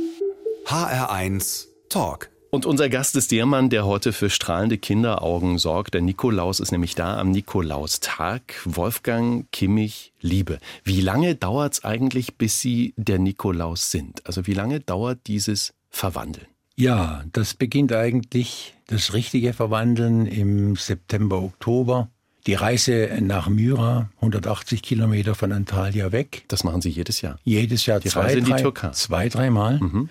[0.71, 2.31] HR1 Talk.
[2.51, 5.95] Und unser Gast ist der Mann, der heute für strahlende Kinderaugen sorgt.
[5.95, 8.43] Der Nikolaus ist nämlich da am Nikolaustag.
[8.65, 10.61] Wolfgang Kimmich Liebe.
[10.85, 14.25] Wie lange dauert es eigentlich, bis Sie der Nikolaus sind?
[14.29, 16.47] Also wie lange dauert dieses Verwandeln?
[16.77, 22.11] Ja, das beginnt eigentlich das richtige Verwandeln im September, Oktober.
[22.47, 26.45] Die Reise nach Myra, 180 Kilometer von Antalya weg.
[26.47, 27.41] Das machen Sie jedes Jahr.
[27.43, 28.91] Jedes Jahr Die zwei, Reise in die drei, Türkei.
[28.91, 29.81] zwei, dreimal.
[29.81, 30.09] Mhm.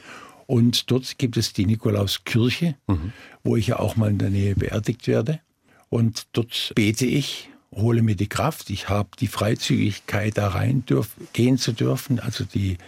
[0.50, 2.74] Und dort gibt es die Nikolauskirche,
[3.44, 5.42] wo ich ja auch mal in der Nähe beerdigt werde.
[5.90, 8.72] Und dort bete ich, hole mir die Kraft.
[8.72, 12.20] Ich habe die Freizügigkeit, da rein dürf, gehen zu dürfen.
[12.20, 12.80] Also die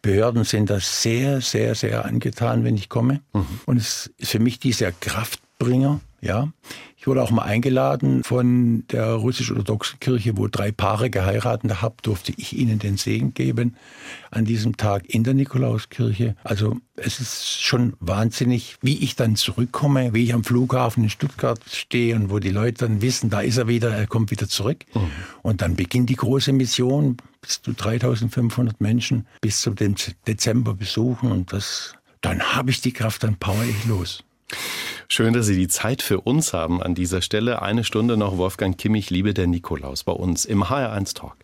[0.00, 3.20] Behörden sind da sehr, sehr, sehr angetan, wenn ich komme.
[3.66, 6.00] Und es ist für mich dieser Kraftbringer.
[6.24, 6.52] Ja,
[6.96, 12.32] ich wurde auch mal eingeladen von der russisch-orthodoxen Kirche, wo drei Paare geheiratet haben, durfte
[12.36, 13.74] ich ihnen den Segen geben
[14.30, 16.36] an diesem Tag in der Nikolauskirche.
[16.44, 21.58] Also es ist schon wahnsinnig, wie ich dann zurückkomme, wie ich am Flughafen in Stuttgart
[21.68, 24.84] stehe und wo die Leute dann wissen, da ist er wieder, er kommt wieder zurück.
[25.42, 31.52] Und dann beginnt die große Mission, bis zu 3500 Menschen bis zum Dezember besuchen und
[31.52, 34.22] das, dann habe ich die Kraft, dann power ich los.
[35.14, 37.60] Schön, dass Sie die Zeit für uns haben an dieser Stelle.
[37.60, 41.36] Eine Stunde noch Wolfgang Kimmich, Liebe der Nikolaus bei uns im HR1 Talk.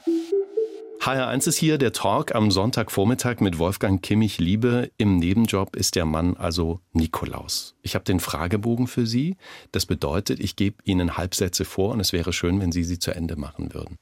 [1.03, 4.91] HR1 ist hier der Talk am Sonntagvormittag mit Wolfgang Kimmich Liebe.
[4.97, 7.75] Im Nebenjob ist der Mann also Nikolaus.
[7.83, 9.37] Ich habe den Fragebogen für Sie.
[9.71, 13.11] Das bedeutet, ich gebe Ihnen Halbsätze vor und es wäre schön, wenn Sie sie zu
[13.11, 13.99] Ende machen würden.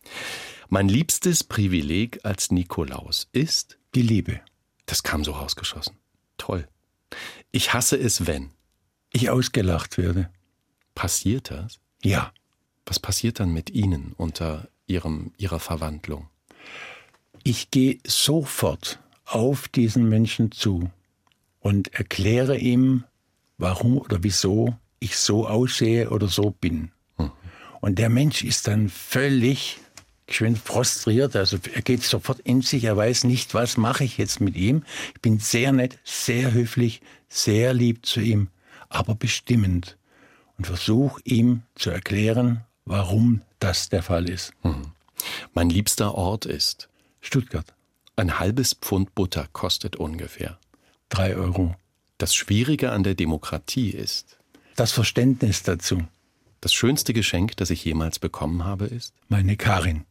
[0.69, 4.39] Mein liebstes Privileg als Nikolaus ist, Die Liebe.
[4.87, 5.97] das kam so rausgeschossen.
[6.39, 6.69] Toll.
[7.51, 8.51] Ich hasse es, wenn.
[9.13, 10.31] Ich ausgelacht werde.
[10.95, 11.79] Passiert das?
[12.03, 12.33] Ja.
[12.85, 16.29] Was passiert dann mit Ihnen unter Ihrem, Ihrer Verwandlung?
[17.43, 20.91] Ich gehe sofort auf diesen Menschen zu
[21.61, 23.05] und erkläre ihm,
[23.59, 26.93] warum oder wieso ich so aussehe oder so bin.
[27.81, 29.79] Und der Mensch ist dann völlig
[30.27, 34.41] geschwind frustriert, also er geht sofort in sich, er weiß nicht, was mache ich jetzt
[34.41, 34.83] mit ihm.
[35.15, 38.49] Ich bin sehr nett, sehr höflich, sehr lieb zu ihm,
[38.89, 39.97] aber bestimmend
[40.59, 44.53] und versuche ihm zu erklären, warum das der Fall ist.
[45.55, 46.89] Mein liebster Ort ist.
[47.21, 47.75] Stuttgart,
[48.17, 50.59] Ein halbes Pfund Butter kostet ungefähr.
[51.09, 51.75] drei Euro.
[52.19, 54.39] Das Schwierige an der Demokratie ist.
[54.77, 56.03] Das Verständnis dazu,
[56.61, 59.13] Das schönste Geschenk, das ich jemals bekommen habe, ist.
[59.29, 60.05] meine Karin.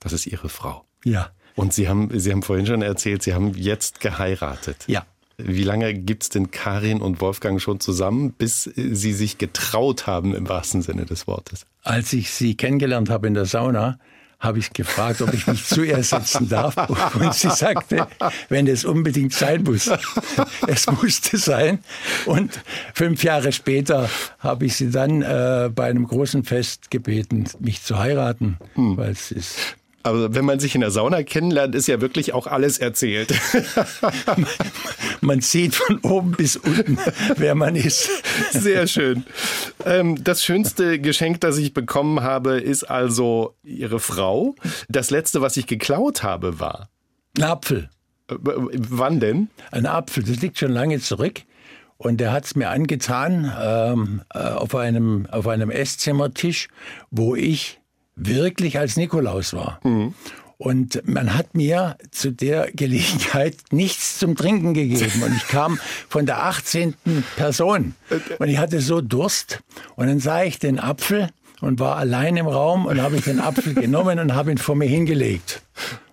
[0.00, 0.84] Das ist Ihre Frau.
[1.04, 1.30] Ja.
[1.54, 4.84] Und Sie haben, Sie haben vorhin schon erzählt, Sie haben jetzt geheiratet.
[4.88, 5.06] Ja.
[5.36, 10.48] Wie lange gibt's denn Karin und Wolfgang schon zusammen, bis Sie sich getraut haben, im
[10.48, 11.66] wahrsten Sinne des Wortes?
[11.82, 13.98] Als ich sie kennengelernt habe in der Sauna,
[14.44, 16.76] habe ich gefragt, ob ich mich zu ihr setzen darf.
[17.14, 18.06] Und sie sagte,
[18.48, 19.90] wenn es unbedingt sein muss.
[20.66, 21.78] Es musste sein.
[22.26, 22.60] Und
[22.94, 27.98] fünf Jahre später habe ich sie dann äh, bei einem großen Fest gebeten, mich zu
[27.98, 28.58] heiraten.
[28.74, 32.46] Weil es ist Aber wenn man sich in der Sauna kennenlernt, ist ja wirklich auch
[32.46, 33.34] alles erzählt.
[35.22, 36.98] man sieht von oben bis unten,
[37.36, 38.10] wer man ist.
[38.52, 39.24] Sehr schön.
[39.86, 44.54] Ähm, das schönste Geschenk, das ich bekommen habe, ist also Ihre Frau.
[44.90, 46.90] Das letzte, was ich geklaut habe, war.
[47.38, 47.88] Ein Apfel.
[48.28, 49.48] Äh, wann denn?
[49.70, 51.40] Ein Apfel, das liegt schon lange zurück.
[51.96, 56.68] Und der hat es mir angetan ähm, äh, auf, einem, auf einem Esszimmertisch,
[57.10, 57.80] wo ich
[58.16, 59.80] wirklich als Nikolaus war.
[60.56, 65.22] Und man hat mir zu der Gelegenheit nichts zum Trinken gegeben.
[65.22, 66.94] Und ich kam von der 18.
[67.36, 67.94] Person.
[68.38, 69.60] Und ich hatte so Durst.
[69.96, 71.28] Und dann sah ich den Apfel
[71.60, 74.76] und war allein im Raum und habe ich den Apfel genommen und habe ihn vor
[74.76, 75.62] mir hingelegt.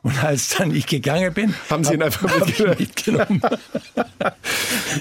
[0.02, 3.42] Und als dann ich gegangen bin, haben Sie ihn einfach hab mitgenommen.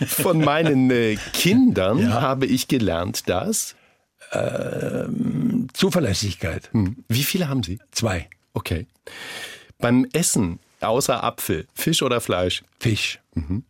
[0.06, 2.20] Von meinen äh, Kindern ja.
[2.20, 3.74] habe ich gelernt, dass
[4.32, 6.70] ähm, Zuverlässigkeit.
[6.72, 7.04] Hm.
[7.08, 7.78] Wie viele haben Sie?
[7.90, 8.28] Zwei.
[8.52, 8.86] Okay.
[9.78, 12.62] Beim Essen außer Apfel, Fisch oder Fleisch?
[12.78, 13.20] Fisch.
[13.34, 13.64] Mhm.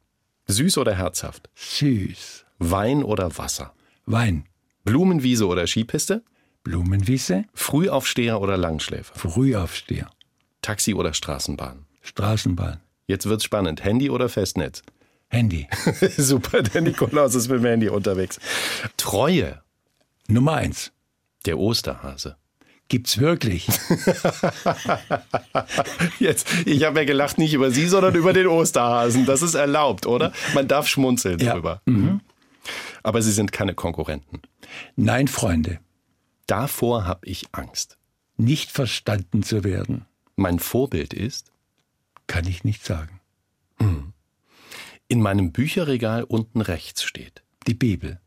[0.46, 1.49] Süß oder herzhaft?
[1.55, 2.44] Süß.
[2.59, 3.73] Wein oder Wasser?
[4.07, 4.44] Wein.
[4.85, 6.23] Blumenwiese oder Skipiste?
[6.62, 7.44] Blumenwiese.
[7.55, 9.14] Frühaufsteher oder Langschläfer?
[9.14, 10.11] Frühaufsteher.
[10.62, 11.87] Taxi oder Straßenbahn?
[12.03, 12.81] Straßenbahn.
[13.07, 13.83] Jetzt wird's spannend.
[13.83, 14.83] Handy oder Festnetz?
[15.29, 15.68] Handy.
[16.16, 18.40] Super, der Nikolaus ist mit dem Handy unterwegs.
[18.96, 19.62] Treue.
[20.31, 20.93] Nummer eins.
[21.47, 22.37] Der Osterhase.
[22.88, 23.69] Gibt's wirklich?
[26.19, 29.27] Jetzt, ich habe ja gelacht nicht über Sie, sondern über den Osterhasen.
[29.27, 30.33] Das ist erlaubt, oder?
[30.55, 31.55] Man darf schmunzeln ja.
[31.55, 31.83] drüber.
[31.87, 32.21] Mhm.
[33.05, 34.43] Aber Sie sind keine Konkurrenten.
[34.97, 35.79] Nein, Freunde.
[36.47, 37.97] Davor habe ich Angst.
[38.37, 40.07] Nicht verstanden zu werden.
[40.35, 41.53] Mein Vorbild ist?
[42.27, 43.21] Kann ich nicht sagen.
[43.79, 44.12] Mhm.
[45.07, 47.45] In meinem Bücherregal unten rechts steht.
[47.69, 48.21] Die Bibel.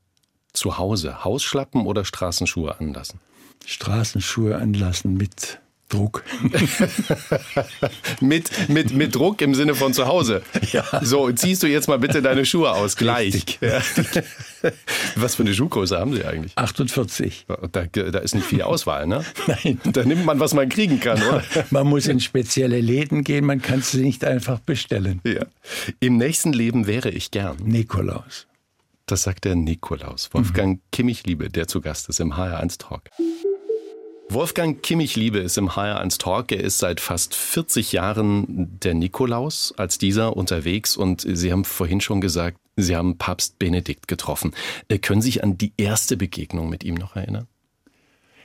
[0.54, 3.20] Zu Hause Hausschlappen oder Straßenschuhe anlassen?
[3.66, 5.60] Straßenschuhe anlassen mit
[5.94, 6.24] Druck.
[8.22, 10.42] mit, mit, mit Druck im Sinne von zu Hause.
[10.72, 10.84] Ja.
[11.04, 13.60] So, ziehst du jetzt mal bitte deine Schuhe aus, gleich.
[13.62, 13.80] Ja.
[15.16, 16.58] Was für eine Schuhgröße haben Sie eigentlich?
[16.58, 17.46] 48.
[17.72, 19.24] Da, da ist nicht viel Auswahl, ne?
[19.46, 19.80] Nein.
[19.84, 21.44] Da nimmt man, was man kriegen kann, oder?
[21.70, 25.22] Man muss in spezielle Läden gehen, man kann sie nicht einfach bestellen.
[25.26, 25.46] Ja.
[26.00, 27.58] Im nächsten Leben wäre ich gern.
[27.64, 28.48] Nikolaus.
[29.14, 30.34] Das sagt der Nikolaus.
[30.34, 30.82] Wolfgang mhm.
[30.92, 33.12] Kimmich-Liebe, der zu Gast ist im HR1 Talk.
[34.28, 36.52] Wolfgang Kimmich-Liebe ist im HR1 Talk.
[36.52, 42.02] Er ist seit fast 40 Jahren der Nikolaus als dieser unterwegs und Sie haben vorhin
[42.02, 44.56] schon gesagt, Sie haben Papst Benedikt getroffen.
[44.88, 47.46] Äh, können Sie sich an die erste Begegnung mit ihm noch erinnern?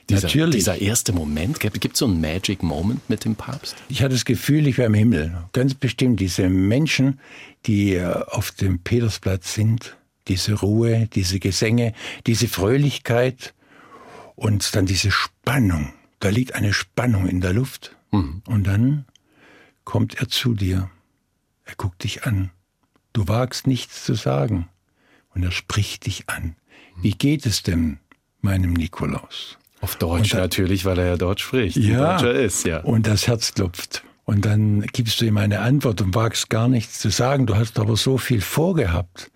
[0.07, 0.57] Dieser, Natürlich.
[0.57, 3.75] Dieser erste Moment, gibt es so einen Magic Moment mit dem Papst?
[3.89, 5.45] Ich hatte das Gefühl, ich wäre im Himmel.
[5.51, 7.19] Ganz bestimmt diese Menschen,
[7.65, 9.95] die äh, auf dem Petersplatz sind,
[10.29, 11.93] diese Ruhe, diese Gesänge,
[12.25, 13.53] diese Fröhlichkeit
[14.35, 15.93] und dann diese Spannung.
[16.19, 17.95] Da liegt eine Spannung in der Luft.
[18.11, 18.41] Mhm.
[18.47, 19.05] Und dann
[19.83, 20.89] kommt er zu dir.
[21.65, 22.51] Er guckt dich an.
[23.13, 24.69] Du wagst nichts zu sagen.
[25.33, 26.55] Und er spricht dich an.
[27.01, 27.99] Wie geht es denn
[28.41, 29.57] meinem Nikolaus?
[29.81, 31.77] Auf Deutsch dann, natürlich, weil er ja Deutsch spricht.
[31.77, 32.79] Ja, Deutscher ist, ja.
[32.81, 34.03] Und das Herz klopft.
[34.25, 37.47] Und dann gibst du ihm eine Antwort und wagst gar nichts zu sagen.
[37.47, 39.31] Du hast aber so viel vorgehabt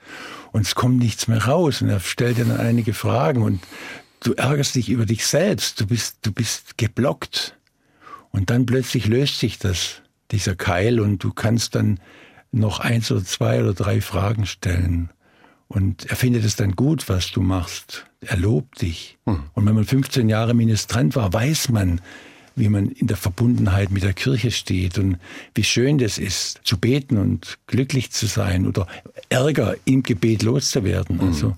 [0.54, 1.82] und es kommt nichts mehr raus.
[1.82, 3.60] Und er stellt dir dann einige Fragen und
[4.22, 5.82] du ärgerst dich über dich selbst.
[5.82, 7.58] Du bist, du bist geblockt.
[8.30, 12.00] Und dann plötzlich löst sich das, dieser Keil und du kannst dann
[12.52, 15.10] noch eins oder zwei oder drei Fragen stellen.
[15.68, 18.06] Und er findet es dann gut, was du machst.
[18.22, 19.18] Er lobt dich.
[19.26, 19.44] Hm.
[19.54, 22.00] Und wenn man 15 Jahre Ministrant war, weiß man,
[22.56, 25.18] wie man in der Verbundenheit mit der Kirche steht und
[25.56, 28.88] wie schön das ist, zu beten und glücklich zu sein oder
[29.30, 31.18] Ärger im Gebet loszuwerden.
[31.18, 31.28] Mhm.
[31.28, 31.56] Also.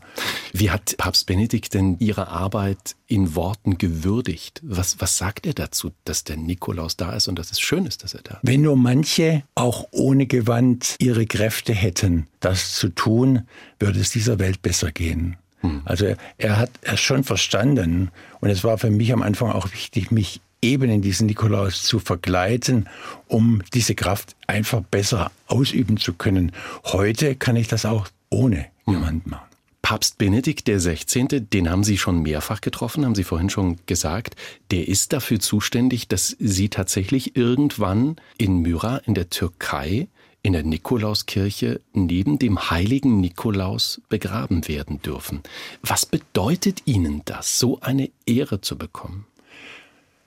[0.53, 4.61] Wie hat Papst Benedikt denn Ihre Arbeit in Worten gewürdigt?
[4.63, 8.03] Was, was sagt er dazu, dass der Nikolaus da ist und dass es schön ist,
[8.03, 8.39] dass er da ist?
[8.43, 13.47] Wenn nur manche auch ohne Gewand ihre Kräfte hätten, das zu tun,
[13.79, 15.37] würde es dieser Welt besser gehen.
[15.61, 15.81] Mhm.
[15.85, 20.11] Also er hat es schon verstanden und es war für mich am Anfang auch wichtig,
[20.11, 22.87] mich Ebenen diesen Nikolaus zu vergleiten,
[23.27, 26.51] um diese Kraft einfach besser ausüben zu können.
[26.85, 28.93] Heute kann ich das auch ohne hm.
[28.93, 29.45] jemanden machen.
[29.81, 34.35] Papst Benedikt 16., den haben Sie schon mehrfach getroffen, haben Sie vorhin schon gesagt.
[34.71, 40.07] Der ist dafür zuständig, dass Sie tatsächlich irgendwann in Myra in der Türkei
[40.45, 45.41] in der Nikolauskirche neben dem heiligen Nikolaus begraben werden dürfen.
[45.81, 49.25] Was bedeutet Ihnen das, so eine Ehre zu bekommen?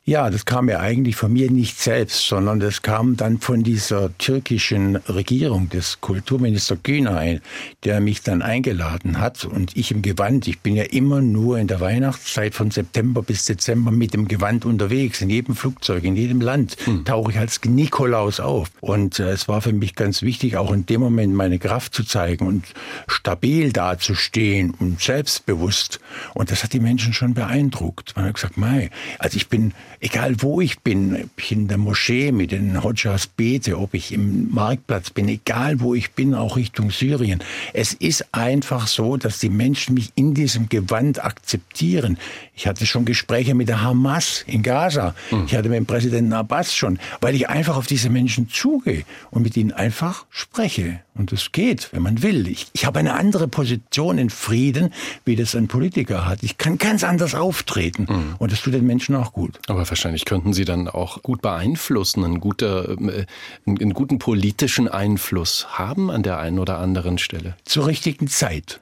[0.09, 4.17] Ja, das kam ja eigentlich von mir nicht selbst, sondern das kam dann von dieser
[4.17, 7.41] türkischen Regierung, des Kulturminister Günay,
[7.85, 10.49] der mich dann eingeladen hat und ich im Gewand.
[10.49, 14.65] Ich bin ja immer nur in der Weihnachtszeit von September bis Dezember mit dem Gewand
[14.65, 15.21] unterwegs.
[15.21, 17.05] In jedem Flugzeug, in jedem Land hm.
[17.05, 18.71] tauche ich als Nikolaus auf.
[18.81, 22.03] Und äh, es war für mich ganz wichtig, auch in dem Moment meine Kraft zu
[22.03, 22.65] zeigen und
[23.09, 26.01] stabil dazustehen und selbstbewusst.
[26.33, 28.17] Und das hat die Menschen schon beeindruckt.
[28.17, 31.79] Man hat gesagt, Mai, also ich bin egal wo ich bin, ob ich in der
[31.79, 36.57] Moschee mit den Hodjas bete, ob ich im Marktplatz bin, egal wo ich bin, auch
[36.57, 37.43] Richtung Syrien.
[37.73, 42.19] Es ist einfach so, dass die Menschen mich in diesem Gewand akzeptieren.
[42.55, 45.15] Ich hatte schon Gespräche mit der Hamas in Gaza.
[45.31, 45.45] Mhm.
[45.47, 49.43] Ich hatte mit dem Präsidenten Abbas schon, weil ich einfach auf diese Menschen zugehe und
[49.43, 51.01] mit ihnen einfach spreche.
[51.19, 52.47] Und das geht, wenn man will.
[52.47, 56.43] Ich, ich habe eine andere Position in Frieden, wie das ein Politiker hat.
[56.43, 58.07] Ich kann ganz anders auftreten.
[58.09, 58.35] Mhm.
[58.39, 59.59] Und das tut den Menschen auch gut.
[59.67, 63.27] Aber wahrscheinlich könnten Sie dann auch gut beeinflussen, einen, guter, äh,
[63.67, 67.57] einen guten politischen Einfluss haben an der einen oder anderen Stelle.
[67.65, 68.81] Zur richtigen Zeit.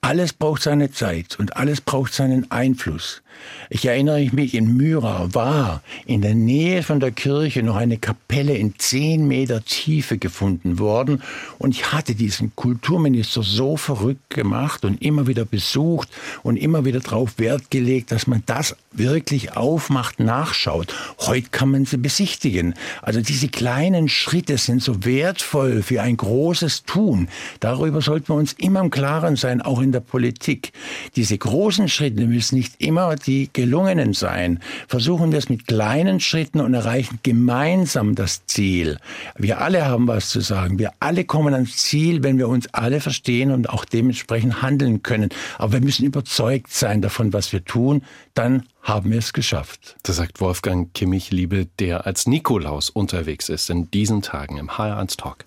[0.00, 3.21] Alles braucht seine Zeit und alles braucht seinen Einfluss.
[3.70, 8.54] Ich erinnere mich, in Myra war in der Nähe von der Kirche noch eine Kapelle
[8.54, 11.22] in zehn Meter Tiefe gefunden worden
[11.58, 16.08] und ich hatte diesen Kulturminister so verrückt gemacht und immer wieder besucht
[16.42, 20.94] und immer wieder darauf Wert gelegt, dass man das wirklich aufmacht, nachschaut.
[21.18, 22.74] Heute kann man sie besichtigen.
[23.00, 27.28] Also diese kleinen Schritte sind so wertvoll für ein großes Tun.
[27.60, 30.72] Darüber sollten wir uns immer im Klaren sein, auch in der Politik.
[31.16, 34.60] Diese großen Schritte müssen nicht immer die gelungenen sein.
[34.88, 38.98] Versuchen wir es mit kleinen Schritten und erreichen gemeinsam das Ziel.
[39.36, 40.78] Wir alle haben was zu sagen.
[40.78, 45.30] Wir alle kommen ans Ziel, wenn wir uns alle verstehen und auch dementsprechend handeln können.
[45.58, 48.02] Aber wir müssen überzeugt sein davon, was wir tun.
[48.34, 49.96] Dann haben wir es geschafft.
[50.02, 55.16] Das sagt Wolfgang Kimmich, Liebe, der als Nikolaus unterwegs ist in diesen Tagen im HR1
[55.16, 55.44] Talk.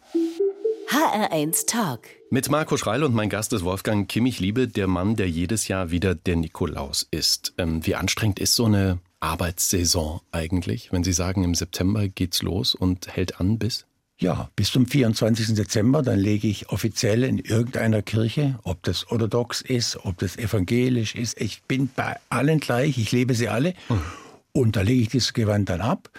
[0.89, 2.01] HR1 Talk.
[2.29, 5.89] Mit Marco Schreil und mein Gast ist Wolfgang Kimmich Liebe, der Mann, der jedes Jahr
[5.89, 7.53] wieder der Nikolaus ist.
[7.57, 12.75] Ähm, wie anstrengend ist so eine Arbeitssaison eigentlich, wenn Sie sagen, im September geht's los
[12.75, 13.87] und hält an bis?
[14.17, 15.55] Ja, bis zum 24.
[15.55, 21.15] Dezember, dann lege ich offiziell in irgendeiner Kirche, ob das orthodox ist, ob das evangelisch
[21.15, 21.41] ist.
[21.41, 23.73] Ich bin bei allen gleich, ich lebe sie alle.
[23.89, 24.01] Mhm.
[24.53, 26.09] Und da lege ich dieses Gewand dann ab.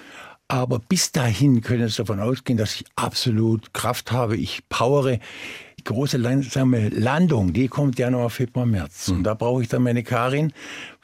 [0.48, 4.36] Aber bis dahin können Sie davon ausgehen, dass ich absolut Kraft habe.
[4.36, 5.18] Ich powere
[5.86, 9.08] große langsame Landung, die kommt Januar, Februar, März.
[9.08, 10.52] Und da brauche ich dann meine Karin,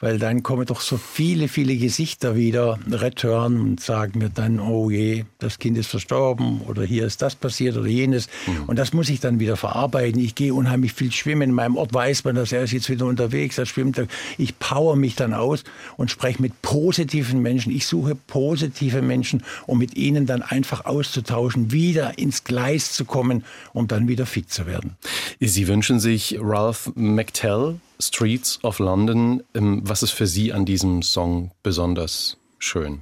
[0.03, 4.89] weil dann kommen doch so viele, viele Gesichter wieder, return und sagen mir dann, oh
[4.91, 8.27] je, das Kind ist verstorben oder hier ist das passiert oder jenes.
[8.45, 8.63] Mhm.
[8.67, 10.19] Und das muss ich dann wieder verarbeiten.
[10.19, 11.51] Ich gehe unheimlich viel schwimmen.
[11.51, 14.01] In meinem Ort weiß man, dass er ist jetzt wieder unterwegs, er schwimmt.
[14.37, 15.63] Ich power mich dann aus
[15.95, 17.71] und spreche mit positiven Menschen.
[17.71, 23.45] Ich suche positive Menschen, um mit ihnen dann einfach auszutauschen, wieder ins Gleis zu kommen,
[23.71, 24.97] um dann wieder fit zu werden.
[25.39, 27.75] Sie wünschen sich Ralph McTell
[28.07, 29.43] Streets of London.
[29.53, 33.01] Ähm, was ist für Sie an diesem Song besonders schön?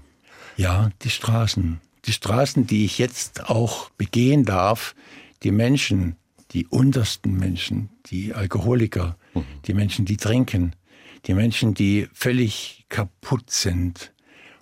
[0.57, 1.81] Ja, die Straßen.
[2.05, 4.95] Die Straßen, die ich jetzt auch begehen darf,
[5.43, 6.15] die Menschen,
[6.51, 9.43] die untersten Menschen, die Alkoholiker, mhm.
[9.65, 10.75] die Menschen, die trinken,
[11.25, 14.11] die Menschen, die völlig kaputt sind.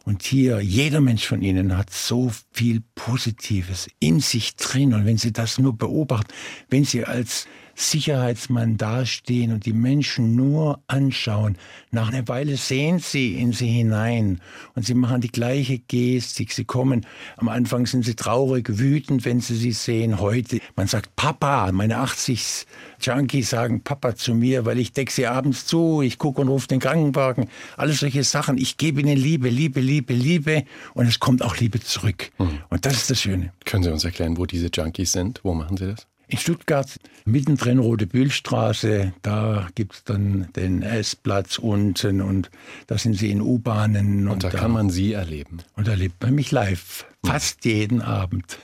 [0.05, 4.93] Und hier, jeder Mensch von ihnen hat so viel Positives in sich drin.
[4.93, 6.33] Und wenn Sie das nur beobachten,
[6.69, 7.47] wenn Sie als
[7.79, 11.57] Sicherheitsmann dastehen und die Menschen nur anschauen.
[11.91, 14.41] Nach einer Weile sehen sie in sie hinein
[14.75, 16.51] und sie machen die gleiche Gestik.
[16.51, 17.05] Sie kommen,
[17.37, 20.19] am Anfang sind sie traurig, wütend, wenn sie sie sehen.
[20.19, 22.67] Heute, man sagt Papa, meine 80
[22.99, 26.67] Junkies sagen Papa zu mir, weil ich decke sie abends zu, ich gucke und rufe
[26.67, 27.47] den Krankenwagen.
[27.77, 28.57] Alles solche Sachen.
[28.57, 30.65] Ich gebe ihnen Liebe, Liebe, Liebe, Liebe
[30.95, 32.31] und es kommt auch Liebe zurück.
[32.39, 32.59] Mhm.
[32.69, 33.53] Und das ist das Schöne.
[33.63, 35.39] Können Sie uns erklären, wo diese Junkies sind?
[35.43, 36.05] Wo machen Sie das?
[36.31, 42.51] In Stuttgart, mittendrin Rote Bühlstraße, da gibt es dann den S-Platz unten und
[42.85, 44.27] da sind sie in U-Bahnen.
[44.27, 45.63] Und, und, da, kann man sie erleben.
[45.75, 47.71] Und da erlebt man mich live, fast ja.
[47.71, 48.59] jeden Abend.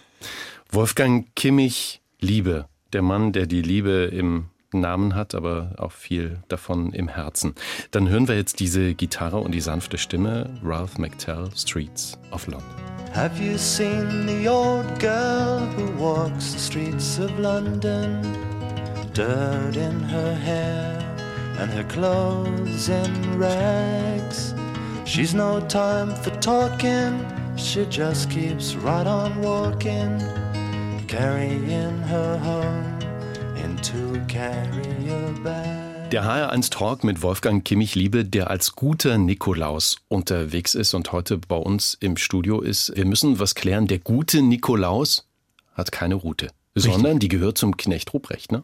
[0.70, 4.46] Wolfgang Kimmich, Liebe, der Mann, der die Liebe im
[4.80, 7.56] Namen hat, aber auch viel davon im Herzen.
[7.92, 12.86] Dann hören wir jetzt diese Gitarre und die sanfte Stimme, Ralph McTell, Streets of London.
[13.14, 18.22] Have you seen the old girl who walks the streets of London?
[19.14, 21.00] Dirt in her hair
[21.58, 24.54] and her clothes in rags.
[25.06, 30.20] She's no time for talking, she just keeps right on walking,
[31.08, 33.00] carrying her home.
[36.12, 41.38] Der HR1 Talk mit Wolfgang Kimmich Liebe, der als guter Nikolaus unterwegs ist und heute
[41.38, 42.96] bei uns im Studio ist.
[42.96, 43.88] Wir müssen was klären.
[43.88, 45.28] Der gute Nikolaus
[45.74, 46.94] hat keine Route, Richtig.
[46.94, 48.64] sondern die gehört zum Knecht Ruprecht, ne?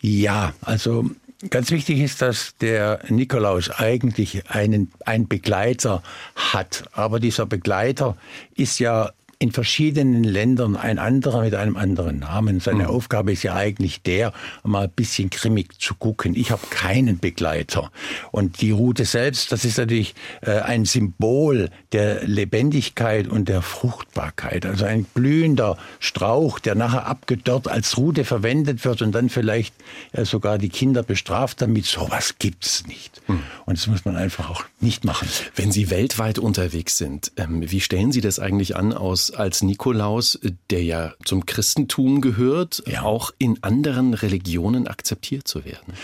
[0.00, 1.08] Ja, also
[1.50, 6.02] ganz wichtig ist, dass der Nikolaus eigentlich einen, einen Begleiter
[6.34, 6.84] hat.
[6.92, 8.16] Aber dieser Begleiter
[8.56, 12.60] ist ja in verschiedenen Ländern ein anderer mit einem anderen Namen.
[12.60, 12.90] Seine mhm.
[12.90, 14.32] Aufgabe ist ja eigentlich der,
[14.64, 16.34] mal ein bisschen grimmig zu gucken.
[16.34, 17.90] Ich habe keinen Begleiter.
[18.32, 24.64] Und die Route selbst, das ist natürlich äh, ein Symbol der Lebendigkeit und der Fruchtbarkeit.
[24.64, 29.74] Also ein blühender Strauch, der nachher abgedörrt als Route verwendet wird und dann vielleicht
[30.12, 31.84] äh, sogar die Kinder bestraft damit.
[31.84, 33.20] Sowas gibt's nicht.
[33.28, 33.42] Mhm.
[33.66, 35.28] Und das muss man einfach auch nicht machen.
[35.54, 40.38] Wenn Sie weltweit unterwegs sind, ähm, wie stellen Sie das eigentlich an aus als Nikolaus,
[40.70, 43.02] der ja zum Christentum gehört, ja.
[43.02, 45.94] auch in anderen Religionen akzeptiert zu werden?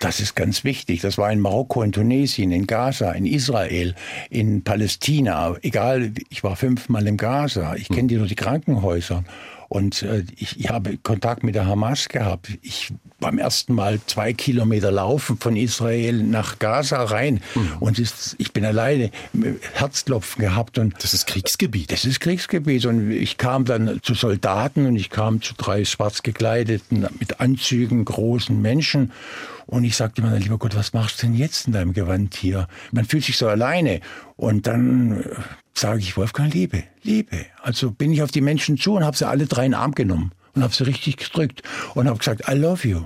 [0.00, 1.02] Das ist ganz wichtig.
[1.02, 3.94] Das war in Marokko, in Tunesien, in Gaza, in Israel,
[4.30, 5.56] in Palästina.
[5.60, 7.76] Egal, ich war fünfmal in Gaza.
[7.76, 9.24] Ich kenne die nur die Krankenhäuser.
[9.68, 12.48] Und äh, ich, ich habe Kontakt mit der Hamas gehabt.
[12.62, 17.40] Ich beim ersten Mal zwei Kilometer laufen von Israel nach Gaza rein.
[17.54, 17.72] Mhm.
[17.80, 19.10] Und ist, ich bin alleine
[19.74, 20.78] Herzklopfen gehabt.
[20.78, 21.92] Und das ist Kriegsgebiet.
[21.92, 22.86] Das ist Kriegsgebiet.
[22.86, 28.04] Und ich kam dann zu Soldaten und ich kam zu drei schwarz gekleideten, mit Anzügen,
[28.04, 29.12] großen Menschen.
[29.66, 32.66] Und ich sagte mir, lieber Gott, was machst du denn jetzt in deinem Gewand hier?
[32.90, 34.00] Man fühlt sich so alleine.
[34.36, 35.24] Und dann äh,
[35.74, 37.46] sage ich, Wolfgang, Liebe, Liebe.
[37.62, 39.92] Also bin ich auf die Menschen zu und habe sie alle drei in den Arm
[39.92, 41.62] genommen und habe sie richtig gedrückt
[41.94, 43.04] und habe gesagt, I love you.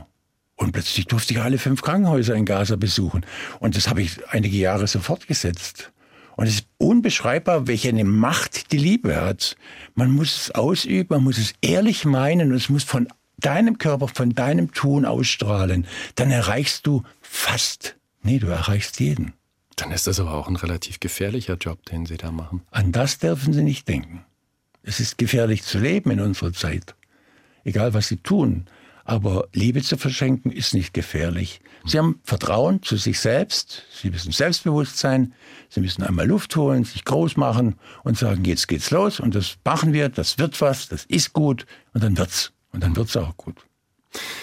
[0.57, 3.27] Und plötzlich durfte ich alle fünf Krankenhäuser in Gaza besuchen.
[3.59, 5.93] Und das habe ich einige Jahre so fortgesetzt.
[6.37, 9.57] Und es ist unbeschreibbar, welche eine Macht die Liebe hat.
[9.95, 14.09] Man muss es ausüben, man muss es ehrlich meinen und es muss von deinem Körper,
[14.09, 19.35] von deinem Tun ausstrahlen, dann erreichst du fast, nee, du erreichst jeden.
[19.77, 22.63] Dann ist das aber auch ein relativ gefährlicher Job, den Sie da machen.
[22.71, 24.25] An das dürfen Sie nicht denken.
[24.83, 26.95] Es ist gefährlich zu leben in unserer Zeit.
[27.65, 28.67] Egal, was Sie tun.
[29.05, 31.61] Aber Liebe zu verschenken ist nicht gefährlich.
[31.85, 33.85] Sie haben Vertrauen zu sich selbst.
[33.93, 35.35] Sie müssen selbstbewusst sein.
[35.69, 39.57] Sie müssen einmal Luft holen, sich groß machen und sagen, jetzt geht's los und das
[39.65, 42.53] machen wir, das wird was, das ist gut und dann wird's.
[42.73, 43.57] Und dann wird es auch gut.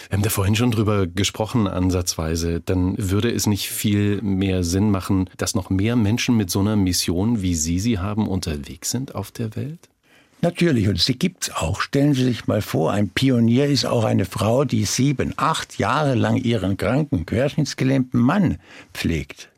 [0.10, 2.62] Wir haben da vorhin schon drüber gesprochen, ansatzweise.
[2.62, 6.76] Dann würde es nicht viel mehr Sinn machen, dass noch mehr Menschen mit so einer
[6.76, 9.91] Mission, wie Sie sie haben, unterwegs sind auf der Welt?
[10.42, 11.82] Natürlich, und sie gibt es auch.
[11.82, 16.16] Stellen Sie sich mal vor, ein Pionier ist auch eine Frau, die sieben, acht Jahre
[16.16, 18.58] lang ihren kranken, querschnittsgelähmten Mann
[18.94, 19.52] pflegt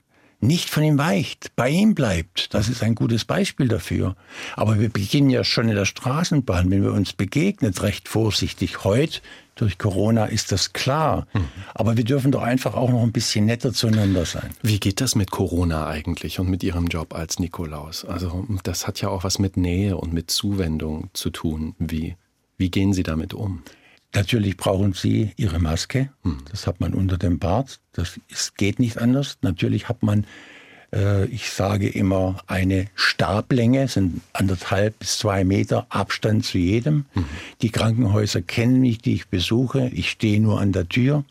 [0.44, 2.54] nicht von ihm weicht, bei ihm bleibt.
[2.54, 4.16] Das ist ein gutes Beispiel dafür.
[4.56, 8.84] Aber wir beginnen ja schon in der Straßenbahn, wenn wir uns begegnen, recht vorsichtig.
[8.84, 9.22] Heute,
[9.56, 11.28] durch Corona, ist das klar.
[11.34, 11.48] Mhm.
[11.74, 14.50] Aber wir dürfen doch einfach auch noch ein bisschen netter zueinander sein.
[14.62, 18.06] Wie geht das mit Corona eigentlich und mit Ihrem Job als Nikolaus?
[18.06, 21.76] Also, das hat ja auch was mit Nähe und mit Zuwendung zu tun.
[21.80, 22.16] Wie,
[22.58, 23.64] wie gehen Sie damit um?
[24.16, 26.12] Natürlich brauchen Sie Ihre Maske.
[26.24, 26.38] Hm.
[26.52, 27.80] Das hat man unter dem Bart.
[27.94, 29.40] Das ist, geht nicht anders.
[29.42, 30.26] Natürlich hat man,
[31.30, 37.06] ich sage immer, eine Stablänge, sind anderthalb bis zwei Meter Abstand zu jedem.
[37.16, 37.26] Mhm.
[37.62, 39.90] Die Krankenhäuser kennen mich, die ich besuche.
[39.94, 41.24] Ich stehe nur an der Tür.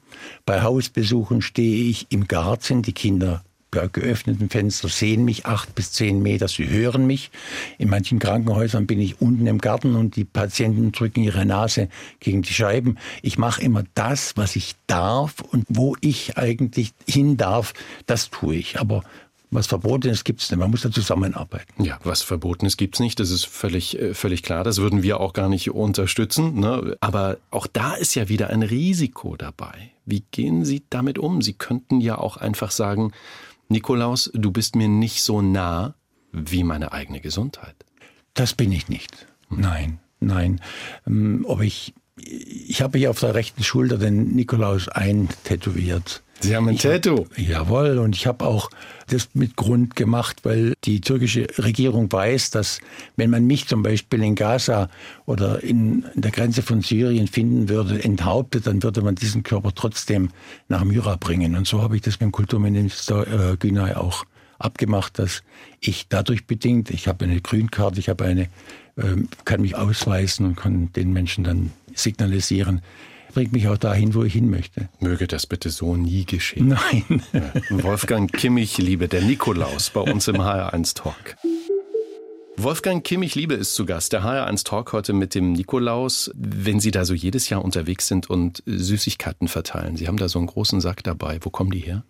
[0.46, 2.82] Bei Hausbesuchen stehe ich im Garten.
[2.82, 3.42] Die Kinder
[3.72, 7.30] geöffneten Fenster sehen mich acht bis zehn Meter, sie hören mich.
[7.78, 11.88] In manchen Krankenhäusern bin ich unten im Garten und die Patienten drücken ihre Nase
[12.20, 12.98] gegen die Scheiben.
[13.22, 17.72] Ich mache immer das, was ich darf und wo ich eigentlich hin darf,
[18.06, 18.78] das tue ich.
[18.78, 19.02] Aber
[19.52, 20.58] was Verbotenes gibt es nicht.
[20.58, 21.84] Man muss da zusammenarbeiten.
[21.84, 23.20] Ja, was Verbotenes gibt es nicht.
[23.20, 24.64] Das ist völlig, äh, völlig klar.
[24.64, 26.58] Das würden wir auch gar nicht unterstützen.
[26.58, 26.96] Ne?
[27.00, 29.92] Aber auch da ist ja wieder ein Risiko dabei.
[30.06, 31.42] Wie gehen Sie damit um?
[31.42, 33.12] Sie könnten ja auch einfach sagen,
[33.68, 35.94] Nikolaus, du bist mir nicht so nah
[36.32, 37.76] wie meine eigene Gesundheit.
[38.32, 39.26] Das bin ich nicht.
[39.50, 40.62] Nein, nein.
[41.06, 41.92] Ähm, ob ich,
[42.24, 46.22] ich habe hier auf der rechten Schulter den Nikolaus eintätowiert.
[46.42, 47.26] Sie haben ein ich Tattoo.
[47.26, 48.68] Hab, jawohl, und ich habe auch
[49.06, 52.80] das mit Grund gemacht, weil die türkische Regierung weiß, dass
[53.16, 54.88] wenn man mich zum Beispiel in Gaza
[55.24, 59.72] oder in, in der Grenze von Syrien finden würde, enthauptet, dann würde man diesen Körper
[59.74, 60.30] trotzdem
[60.68, 61.54] nach Myra bringen.
[61.54, 64.24] Und so habe ich das mit dem Kulturminister äh, Günay auch
[64.58, 65.42] abgemacht, dass
[65.80, 68.42] ich dadurch bedingt, ich habe eine Grünkarte, ich habe eine,
[68.96, 72.82] äh, kann mich ausweisen und kann den Menschen dann signalisieren,
[73.34, 74.88] bringt mich auch dahin, wo ich hin möchte.
[75.00, 76.68] Möge das bitte so nie geschehen.
[76.68, 77.22] Nein.
[77.70, 81.36] Wolfgang Kimmich, liebe der Nikolaus bei uns im HR1 Talk.
[82.58, 86.30] Wolfgang Kimmich Liebe ist zu Gast, der HR1 Talk heute mit dem Nikolaus.
[86.34, 90.38] Wenn Sie da so jedes Jahr unterwegs sind und Süßigkeiten verteilen, Sie haben da so
[90.38, 92.04] einen großen Sack dabei, wo kommen die her?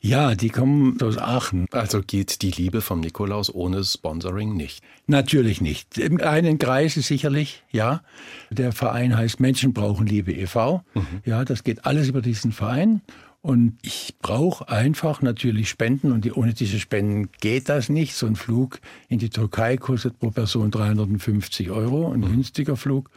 [0.00, 1.66] Ja, die kommen aus Aachen.
[1.72, 4.82] Also geht die Liebe vom Nikolaus ohne Sponsoring nicht?
[5.06, 5.98] Natürlich nicht.
[5.98, 8.02] Im einen Kreise sicherlich, ja.
[8.50, 10.84] Der Verein heißt Menschen brauchen Liebe e.V.
[10.94, 11.06] Mhm.
[11.24, 13.02] Ja, das geht alles über diesen Verein.
[13.40, 18.14] Und ich brauche einfach natürlich Spenden und ohne diese Spenden geht das nicht.
[18.14, 22.32] So ein Flug in die Türkei kostet pro Person 350 Euro, ein mhm.
[22.32, 23.10] günstiger Flug.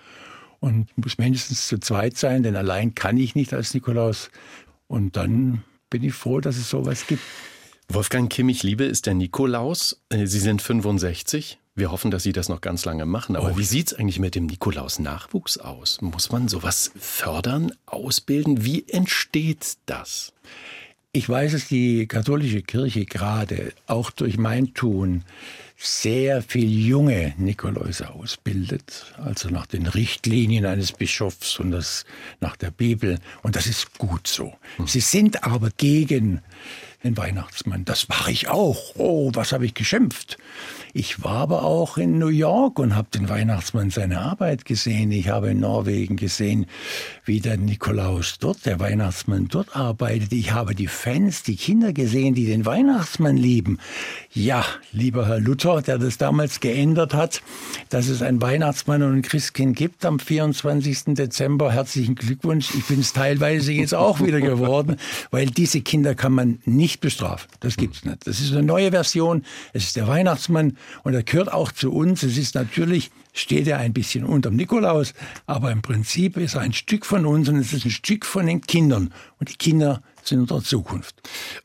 [0.59, 4.29] Und muss mindestens zu zweit sein, denn allein kann ich nicht als Nikolaus.
[4.88, 7.21] Und dann bin ich froh, dass es sowas gibt.
[7.87, 10.01] Wolfgang Kimmich-Liebe ist der Nikolaus.
[10.09, 11.59] Äh, Sie sind 65.
[11.75, 13.35] Wir hoffen, dass Sie das noch ganz lange machen.
[13.35, 13.57] Aber oh.
[13.57, 16.01] wie sieht es eigentlich mit dem Nikolaus-Nachwuchs aus?
[16.01, 18.65] Muss man sowas fördern, ausbilden?
[18.65, 20.33] Wie entsteht das?
[21.11, 25.23] Ich weiß, dass die katholische Kirche gerade auch durch mein Tun
[25.84, 32.05] sehr viel junge Nikoläuse ausbildet, also nach den Richtlinien eines Bischofs und das
[32.39, 33.17] nach der Bibel.
[33.41, 34.53] Und das ist gut so.
[34.77, 34.88] Hm.
[34.88, 36.41] Sie sind aber gegen
[37.03, 37.84] den Weihnachtsmann.
[37.84, 38.95] Das war ich auch.
[38.95, 40.38] Oh, was habe ich geschimpft.
[40.93, 45.11] Ich war aber auch in New York und habe den Weihnachtsmann seine Arbeit gesehen.
[45.11, 46.65] Ich habe in Norwegen gesehen,
[47.23, 50.33] wie der Nikolaus dort, der Weihnachtsmann dort arbeitet.
[50.33, 53.79] Ich habe die Fans, die Kinder gesehen, die den Weihnachtsmann lieben.
[54.33, 57.41] Ja, lieber Herr Luther, der das damals geändert hat,
[57.89, 61.15] dass es einen Weihnachtsmann und ein Christkind gibt am 24.
[61.15, 61.71] Dezember.
[61.71, 62.73] Herzlichen Glückwunsch.
[62.75, 64.97] Ich bin es teilweise jetzt auch wieder geworden,
[65.31, 67.49] weil diese Kinder kann man nicht bestrafen.
[67.61, 68.27] Das gibt's nicht.
[68.27, 69.43] Das ist eine neue Version.
[69.73, 72.23] Es ist der Weihnachtsmann und er gehört auch zu uns.
[72.23, 75.13] Es ist natürlich, steht er ein bisschen unterm Nikolaus,
[75.45, 78.45] aber im Prinzip ist er ein Stück von uns und es ist ein Stück von
[78.45, 79.13] den Kindern.
[79.39, 81.15] Und die Kinder sind unsere Zukunft.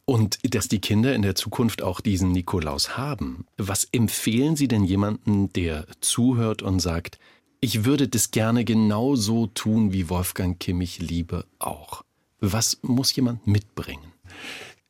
[0.05, 3.47] Und dass die Kinder in der Zukunft auch diesen Nikolaus haben.
[3.57, 7.19] Was empfehlen Sie denn jemandem, der zuhört und sagt,
[7.61, 12.05] ich würde das gerne genauso tun wie Wolfgang Kimmich Liebe auch?
[12.41, 14.13] Was muss jemand mitbringen?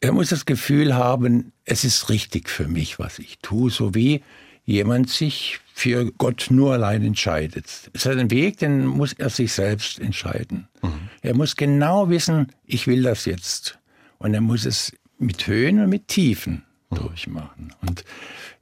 [0.07, 4.23] Er muss das Gefühl haben, es ist richtig für mich, was ich tue, so wie
[4.65, 7.91] jemand sich für Gott nur allein entscheidet.
[7.93, 10.69] Seinen Weg, den muss er sich selbst entscheiden.
[10.81, 11.09] Mhm.
[11.23, 13.81] Er muss genau wissen, ich will das jetzt.
[14.19, 16.97] Und er muss es mit Höhen und mit Tiefen mhm.
[16.99, 17.75] durchmachen.
[17.83, 18.05] Und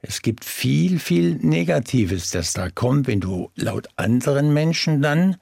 [0.01, 5.35] es gibt viel, viel Negatives, das da kommt, wenn du laut anderen Menschen dann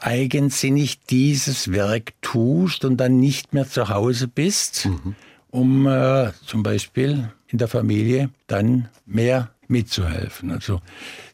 [0.00, 4.86] eigensinnig dieses Werk tust und dann nicht mehr zu Hause bist.
[4.86, 5.14] Mhm
[5.54, 10.50] um äh, zum Beispiel in der Familie dann mehr mitzuhelfen.
[10.50, 10.80] Also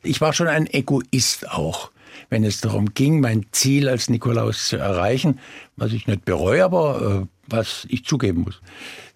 [0.02, 1.90] ich war schon ein Egoist auch,
[2.28, 5.40] wenn es darum ging, mein Ziel als Nikolaus zu erreichen,
[5.76, 8.60] was ich nicht bereue, aber äh, was ich zugeben muss.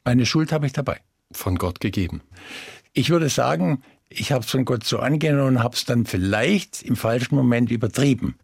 [0.05, 1.01] Meine Schuld habe ich dabei.
[1.33, 2.23] Von Gott gegeben.
[2.95, 6.83] Ich würde sagen, ich habe es von Gott so angenommen und habe es dann vielleicht
[6.83, 8.37] im falschen Moment übertrieben.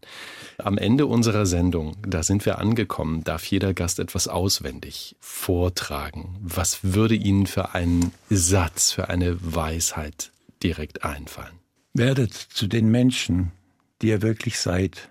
[0.59, 6.37] Am Ende unserer Sendung, da sind wir angekommen, darf jeder Gast etwas auswendig vortragen.
[6.43, 10.33] Was würde Ihnen für einen Satz, für eine Weisheit
[10.63, 11.59] direkt einfallen?
[11.95, 13.53] Werdet zu den Menschen,
[14.03, 15.11] die ihr wirklich seid,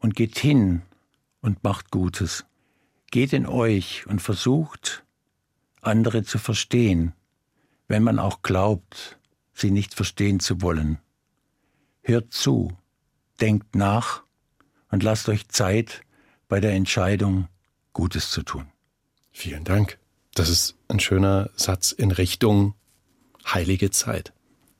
[0.00, 0.82] und geht hin
[1.40, 2.44] und macht Gutes.
[3.10, 5.04] Geht in euch und versucht,
[5.80, 7.12] andere zu verstehen,
[7.86, 9.17] wenn man auch glaubt,
[9.60, 10.98] sie nicht verstehen zu wollen.
[12.02, 12.76] Hört zu,
[13.40, 14.22] denkt nach
[14.90, 16.02] und lasst euch Zeit
[16.48, 17.48] bei der Entscheidung,
[17.92, 18.66] Gutes zu tun.
[19.32, 19.98] Vielen Dank.
[20.34, 22.74] Das ist ein schöner Satz in Richtung
[23.44, 24.32] heilige Zeit,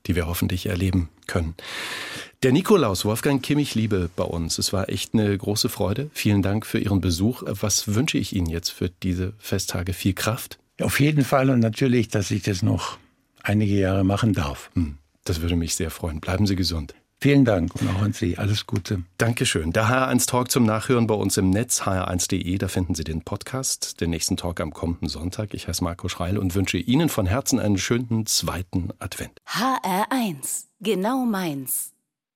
[0.05, 1.55] die wir hoffentlich erleben können.
[2.43, 4.57] Der Nikolaus, Wolfgang Kimmich, Liebe bei uns.
[4.57, 6.09] Es war echt eine große Freude.
[6.13, 7.43] Vielen Dank für Ihren Besuch.
[7.45, 9.93] Was wünsche ich Ihnen jetzt für diese Festtage?
[9.93, 10.57] Viel Kraft?
[10.79, 12.97] Auf jeden Fall und natürlich, dass ich das noch
[13.43, 14.69] einige Jahre machen darf.
[14.73, 16.19] Hm, das würde mich sehr freuen.
[16.19, 16.93] Bleiben Sie gesund.
[17.21, 18.37] Vielen Dank und auch an Sie.
[18.37, 19.03] Alles Gute.
[19.17, 19.73] Dankeschön.
[19.73, 22.57] Der HR1 Talk zum Nachhören bei uns im Netz, hr1.de.
[22.57, 25.53] Da finden Sie den Podcast, den nächsten Talk am kommenden Sonntag.
[25.53, 29.33] Ich heiße Marco Schreil und wünsche Ihnen von Herzen einen schönen zweiten Advent.
[29.45, 30.67] HR1.
[30.79, 31.91] Genau meins.